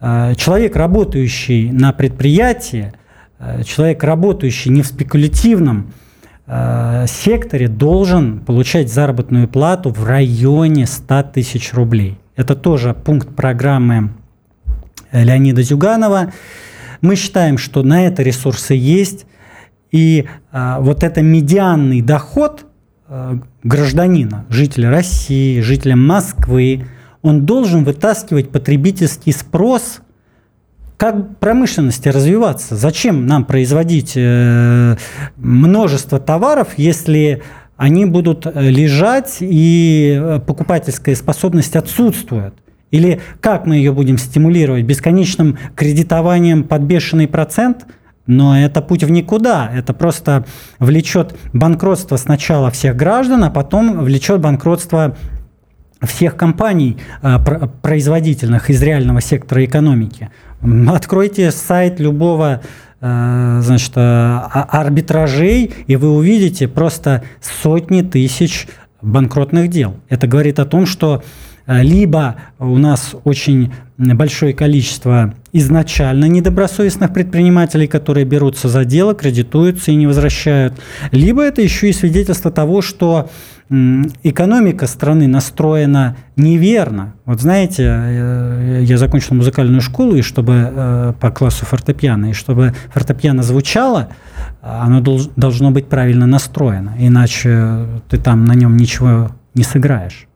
Э, 0.00 0.34
человек, 0.36 0.76
работающий 0.76 1.72
на 1.72 1.92
предприятии, 1.92 2.92
человек, 3.64 4.04
работающий 4.04 4.70
не 4.70 4.82
в 4.82 4.86
спекулятивном 4.86 5.92
Э, 6.52 7.06
секторе 7.06 7.68
должен 7.68 8.40
получать 8.40 8.92
заработную 8.92 9.46
плату 9.46 9.90
в 9.90 10.04
районе 10.04 10.84
100 10.84 11.22
тысяч 11.34 11.72
рублей. 11.72 12.18
Это 12.34 12.56
тоже 12.56 12.92
пункт 12.92 13.36
программы 13.36 14.10
Леонида 15.12 15.62
Зюганова. 15.62 16.32
Мы 17.02 17.14
считаем, 17.14 17.56
что 17.56 17.84
на 17.84 18.04
это 18.04 18.24
ресурсы 18.24 18.74
есть, 18.74 19.26
и 19.92 20.26
вот 20.52 21.02
это 21.02 21.22
медианный 21.22 22.00
доход 22.00 22.66
гражданина, 23.64 24.44
жителя 24.48 24.90
России, 24.90 25.60
жителя 25.60 25.96
Москвы, 25.96 26.84
он 27.22 27.46
должен 27.46 27.84
вытаскивать 27.84 28.50
потребительский 28.50 29.32
спрос 29.32 30.00
как 31.00 31.38
промышленности 31.38 32.10
развиваться? 32.10 32.76
Зачем 32.76 33.24
нам 33.24 33.46
производить 33.46 34.12
э, 34.16 34.96
множество 35.38 36.20
товаров, 36.20 36.74
если 36.76 37.42
они 37.78 38.04
будут 38.04 38.44
э, 38.44 38.68
лежать 38.68 39.38
и 39.40 40.20
э, 40.20 40.40
покупательская 40.46 41.14
способность 41.14 41.74
отсутствует? 41.74 42.52
Или 42.90 43.22
как 43.40 43.64
мы 43.64 43.76
ее 43.76 43.92
будем 43.92 44.18
стимулировать? 44.18 44.84
Бесконечным 44.84 45.56
кредитованием 45.74 46.64
под 46.64 46.82
бешеный 46.82 47.28
процент? 47.28 47.86
Но 48.26 48.60
это 48.60 48.82
путь 48.82 49.02
в 49.02 49.10
никуда. 49.10 49.70
Это 49.74 49.94
просто 49.94 50.44
влечет 50.78 51.34
банкротство 51.54 52.18
сначала 52.18 52.70
всех 52.70 52.94
граждан, 52.94 53.42
а 53.44 53.50
потом 53.50 54.04
влечет 54.04 54.42
банкротство 54.42 55.16
всех 56.02 56.36
компаний 56.36 56.96
производительных 57.82 58.70
из 58.70 58.82
реального 58.82 59.20
сектора 59.20 59.64
экономики. 59.64 60.30
Откройте 60.88 61.50
сайт 61.50 62.00
любого 62.00 62.62
э, 63.00 63.60
значит, 63.62 63.92
э, 63.96 64.00
а, 64.00 64.66
арбитражей, 64.70 65.72
и 65.86 65.96
вы 65.96 66.10
увидите 66.10 66.68
просто 66.68 67.22
сотни 67.40 68.02
тысяч 68.02 68.66
банкротных 69.02 69.68
дел. 69.68 69.96
Это 70.08 70.26
говорит 70.26 70.58
о 70.58 70.66
том, 70.66 70.86
что 70.86 71.22
либо 71.70 72.36
у 72.58 72.78
нас 72.78 73.14
очень 73.24 73.72
большое 73.96 74.54
количество 74.54 75.34
изначально 75.52 76.24
недобросовестных 76.24 77.12
предпринимателей, 77.12 77.86
которые 77.86 78.24
берутся 78.24 78.68
за 78.68 78.84
дело, 78.84 79.14
кредитуются 79.14 79.92
и 79.92 79.94
не 79.94 80.06
возвращают, 80.06 80.74
либо 81.12 81.42
это 81.42 81.62
еще 81.62 81.90
и 81.90 81.92
свидетельство 81.92 82.50
того, 82.50 82.82
что 82.82 83.30
экономика 83.68 84.88
страны 84.88 85.28
настроена 85.28 86.16
неверно. 86.34 87.14
Вот 87.24 87.40
знаете, 87.40 87.84
э, 87.86 88.80
я 88.82 88.98
закончил 88.98 89.36
музыкальную 89.36 89.80
школу, 89.80 90.16
и 90.16 90.22
чтобы 90.22 90.54
э, 90.54 91.12
по 91.20 91.30
классу 91.30 91.66
фортепиано, 91.66 92.30
и 92.30 92.32
чтобы 92.32 92.74
фортепиано 92.92 93.44
звучало, 93.44 94.08
оно 94.60 95.00
должно 95.36 95.70
быть 95.70 95.86
правильно 95.86 96.26
настроено, 96.26 96.94
иначе 96.98 97.86
ты 98.08 98.18
там 98.18 98.44
на 98.44 98.54
нем 98.54 98.76
ничего 98.76 99.30
не 99.54 99.62
сыграешь. 99.62 100.26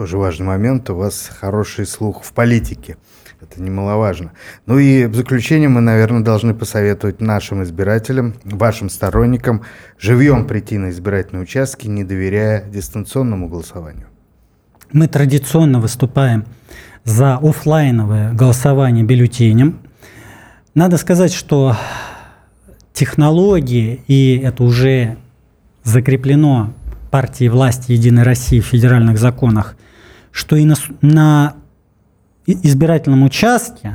Тоже 0.00 0.16
важный 0.16 0.46
момент. 0.46 0.88
У 0.88 0.94
вас 0.94 1.30
хороший 1.40 1.84
слух 1.84 2.24
в 2.24 2.32
политике. 2.32 2.96
Это 3.38 3.60
немаловажно. 3.60 4.32
Ну 4.64 4.78
и 4.78 5.04
в 5.04 5.14
заключение 5.14 5.68
мы, 5.68 5.82
наверное, 5.82 6.22
должны 6.22 6.54
посоветовать 6.54 7.20
нашим 7.20 7.62
избирателям, 7.64 8.32
вашим 8.44 8.88
сторонникам, 8.88 9.60
живьем 9.98 10.46
прийти 10.46 10.78
на 10.78 10.88
избирательные 10.88 11.42
участки, 11.42 11.86
не 11.86 12.02
доверяя 12.02 12.64
дистанционному 12.64 13.50
голосованию. 13.50 14.06
Мы 14.90 15.06
традиционно 15.06 15.80
выступаем 15.80 16.46
за 17.04 17.36
офлайновое 17.36 18.32
голосование 18.32 19.04
бюллетенем. 19.04 19.80
Надо 20.74 20.96
сказать, 20.96 21.34
что 21.34 21.76
технологии, 22.94 24.02
и 24.06 24.38
это 24.38 24.64
уже 24.64 25.18
закреплено 25.84 26.72
партией 27.10 27.50
власти 27.50 27.92
Единой 27.92 28.22
России 28.22 28.60
в 28.60 28.64
федеральных 28.64 29.18
законах, 29.18 29.76
что 30.32 30.56
и 30.56 30.64
на, 30.64 30.74
на 31.00 31.54
избирательном 32.46 33.22
участке 33.22 33.94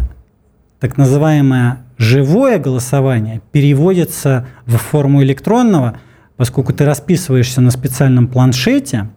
так 0.79 0.97
называемое 0.97 1.79
живое 1.97 2.59
голосование 2.59 3.41
переводится 3.51 4.47
в 4.65 4.77
форму 4.77 5.23
электронного, 5.23 5.97
поскольку 6.37 6.73
ты 6.73 6.85
расписываешься 6.85 7.61
на 7.61 7.71
специальном 7.71 8.27
планшете, 8.27 9.09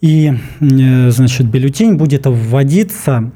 и 0.00 0.32
э, 0.60 1.10
значит, 1.10 1.46
бюллетень 1.46 1.94
будет 1.94 2.26
вводиться 2.26 3.32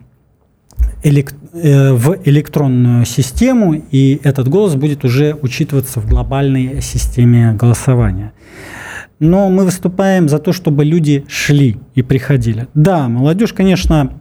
э, 1.03 1.93
в 1.93 2.19
электронную 2.25 3.07
систему, 3.07 3.75
и 3.75 4.21
этот 4.23 4.49
голос 4.49 4.75
будет 4.75 5.05
уже 5.05 5.35
учитываться 5.41 6.01
в 6.01 6.07
глобальной 6.07 6.83
системе 6.83 7.53
голосования. 7.53 8.33
Но 9.21 9.49
мы 9.49 9.65
выступаем 9.65 10.29
за 10.29 10.39
то, 10.39 10.53
чтобы 10.53 10.85
люди 10.85 11.25
шли 11.29 11.79
и 11.95 12.03
приходили. 12.03 12.69
Да, 12.75 13.09
молодежь, 13.09 13.53
конечно, 13.53 14.21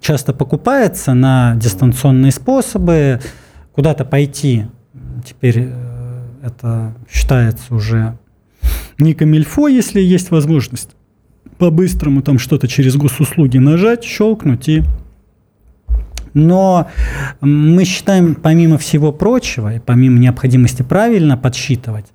часто 0.00 0.34
покупается 0.34 1.14
на 1.14 1.54
дистанционные 1.56 2.32
способы, 2.32 3.20
куда-то 3.72 4.04
пойти. 4.04 4.66
Теперь 5.24 5.68
э, 5.68 6.22
это 6.42 6.94
считается 7.10 7.74
уже 7.74 8.18
не 8.98 9.14
камильфо, 9.14 9.68
если 9.68 10.00
есть 10.00 10.30
возможность 10.30 10.90
по-быстрому 11.58 12.22
там 12.22 12.38
что-то 12.38 12.68
через 12.68 12.96
госуслуги 12.96 13.58
нажать, 13.58 14.04
щелкнуть 14.04 14.68
и 14.68 14.82
но 16.34 16.88
мы 17.42 17.84
считаем, 17.84 18.34
помимо 18.34 18.78
всего 18.78 19.12
прочего, 19.12 19.74
и 19.74 19.78
помимо 19.78 20.18
необходимости 20.18 20.82
правильно 20.82 21.36
подсчитывать, 21.36 22.06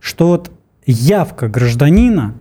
что 0.00 0.28
вот 0.28 0.52
явка 0.86 1.48
гражданина, 1.48 2.34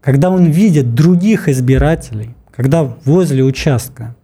когда 0.00 0.30
он 0.30 0.46
видит 0.46 0.94
других 0.94 1.48
избирателей, 1.48 2.34
когда 2.50 2.82
возле 2.82 3.42
участка 3.42 4.14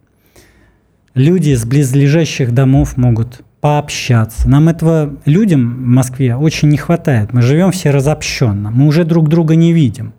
люди 1.13 1.49
из 1.49 1.65
близлежащих 1.65 2.53
домов 2.53 2.97
могут 2.97 3.41
пообщаться. 3.61 4.49
Нам 4.49 4.69
этого 4.69 5.17
людям 5.25 5.75
в 5.75 5.87
Москве 5.87 6.35
очень 6.35 6.69
не 6.69 6.77
хватает. 6.77 7.33
Мы 7.33 7.41
живем 7.41 7.71
все 7.71 7.91
разобщенно, 7.91 8.71
мы 8.71 8.87
уже 8.87 9.05
друг 9.05 9.29
друга 9.29 9.55
не 9.55 9.71
видим. 9.71 10.13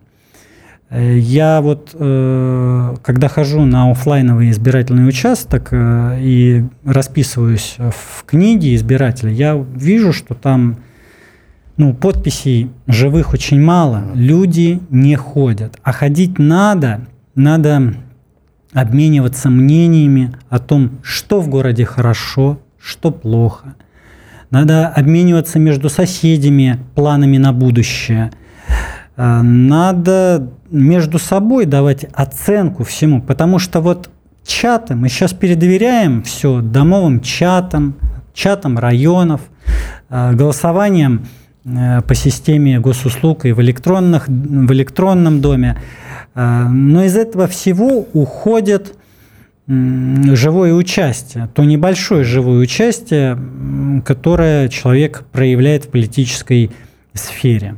Э, 0.89 1.17
я 1.17 1.61
вот, 1.61 1.91
э, 1.93 2.95
когда 3.03 3.27
хожу 3.27 3.65
на 3.65 3.91
офлайновый 3.91 4.51
избирательный 4.51 5.07
участок 5.07 5.69
э, 5.71 6.19
и 6.21 6.65
расписываюсь 6.85 7.75
в 7.77 8.23
книге 8.25 8.75
избирателя, 8.75 9.31
я 9.31 9.55
вижу, 9.75 10.13
что 10.13 10.35
там 10.35 10.77
ну, 11.77 11.93
подписей 11.93 12.71
живых 12.87 13.33
очень 13.33 13.61
мало, 13.61 14.03
люди 14.13 14.79
не 14.89 15.15
ходят. 15.15 15.77
А 15.83 15.91
ходить 15.91 16.37
надо, 16.37 17.07
надо 17.35 17.95
обмениваться 18.73 19.49
мнениями 19.49 20.33
о 20.49 20.59
том, 20.59 20.99
что 21.01 21.41
в 21.41 21.49
городе 21.49 21.85
хорошо, 21.85 22.59
что 22.79 23.11
плохо. 23.11 23.75
Надо 24.49 24.87
обмениваться 24.87 25.57
между 25.57 25.89
соседями 25.89 26.79
планами 26.93 27.37
на 27.37 27.53
будущее. 27.53 28.31
Э, 29.15 29.41
надо 29.41 30.49
между 30.69 31.17
собой 31.17 31.65
давать 31.65 32.05
оценку 32.13 32.83
всему, 32.83 33.21
потому 33.21 33.57
что 33.57 33.81
вот 33.81 34.09
чаты, 34.45 34.95
мы 34.95 35.09
сейчас 35.09 35.33
передоверяем 35.33 36.21
все 36.23 36.61
домовым 36.61 37.21
чатам, 37.21 37.95
чатам 38.33 38.77
районов, 38.77 39.41
э, 40.09 40.33
голосованием 40.33 41.25
по 41.63 42.15
системе 42.15 42.79
госуслуг 42.79 43.45
и 43.45 43.53
в, 43.53 43.61
электронных, 43.61 44.27
в 44.27 44.73
электронном 44.73 45.39
доме. 45.41 45.77
А, 46.35 46.67
но 46.67 47.03
из 47.03 47.15
этого 47.15 47.47
всего 47.47 48.05
уходит 48.13 48.95
живое 49.65 50.73
участие, 50.73 51.47
то 51.53 51.63
небольшое 51.63 52.25
живое 52.25 52.59
участие, 52.59 53.39
которое 54.05 54.67
человек 54.67 55.23
проявляет 55.31 55.85
в 55.85 55.89
политической 55.89 56.71
сфере. 57.13 57.75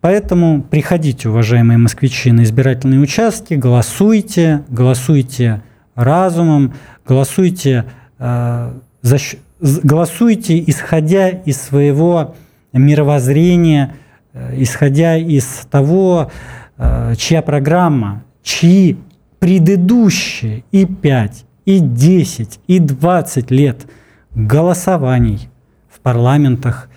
Поэтому 0.00 0.62
приходите, 0.62 1.28
уважаемые 1.28 1.78
москвичи, 1.78 2.32
на 2.32 2.42
избирательные 2.42 3.00
участки, 3.00 3.54
голосуйте, 3.54 4.64
голосуйте 4.68 5.62
разумом, 5.94 6.74
голосуйте 7.06 7.86
э, 8.18 8.72
за, 9.02 9.16
голосуйте, 9.60 10.62
исходя 10.66 11.28
из 11.28 11.60
своего 11.60 12.34
мировоззрения, 12.76 13.94
э, 14.32 14.54
исходя 14.62 15.16
из 15.16 15.66
того, 15.70 16.30
э, 16.78 17.14
чья 17.16 17.42
программа, 17.42 18.22
чьи 18.42 18.98
предыдущие 19.38 20.64
и 20.72 20.86
5, 20.86 21.44
и 21.64 21.78
10, 21.80 22.60
и 22.66 22.78
20 22.78 23.50
лет 23.50 23.86
голосований 24.34 25.48
в 25.88 26.00
парламентах, 26.00 26.88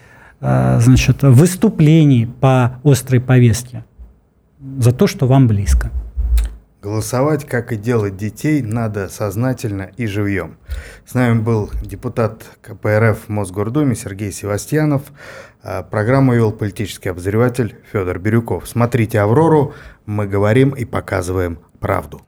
э, 0.42 0.80
значит, 0.82 1.24
выступлений 1.24 2.26
по 2.26 2.80
острой 2.84 3.20
повестке 3.20 3.84
за 4.78 4.92
то, 4.92 5.08
что 5.08 5.28
вам 5.28 5.48
близко. 5.48 5.92
Голосовать, 6.82 7.46
как 7.46 7.74
и 7.74 7.76
делать 7.76 8.16
детей, 8.16 8.62
надо 8.62 9.10
сознательно 9.10 9.92
и 9.98 10.06
живьем. 10.06 10.58
С 11.06 11.14
нами 11.14 11.38
был 11.38 11.70
депутат 11.82 12.46
КПРФ 12.62 13.26
в 13.26 13.30
Мосгордуме 13.30 13.96
Сергей 13.96 14.32
Севастьянов. 14.32 15.02
А 15.62 15.84
программу 15.84 16.34
вел 16.34 16.54
политический 16.54 17.10
обозреватель 17.10 17.76
Федор 17.92 18.18
Бирюков. 18.20 18.66
Смотрите 18.66 19.20
«Аврору», 19.20 19.74
мы 20.06 20.26
говорим 20.26 20.70
и 20.70 20.86
показываем 20.86 21.60
правду. 21.82 22.22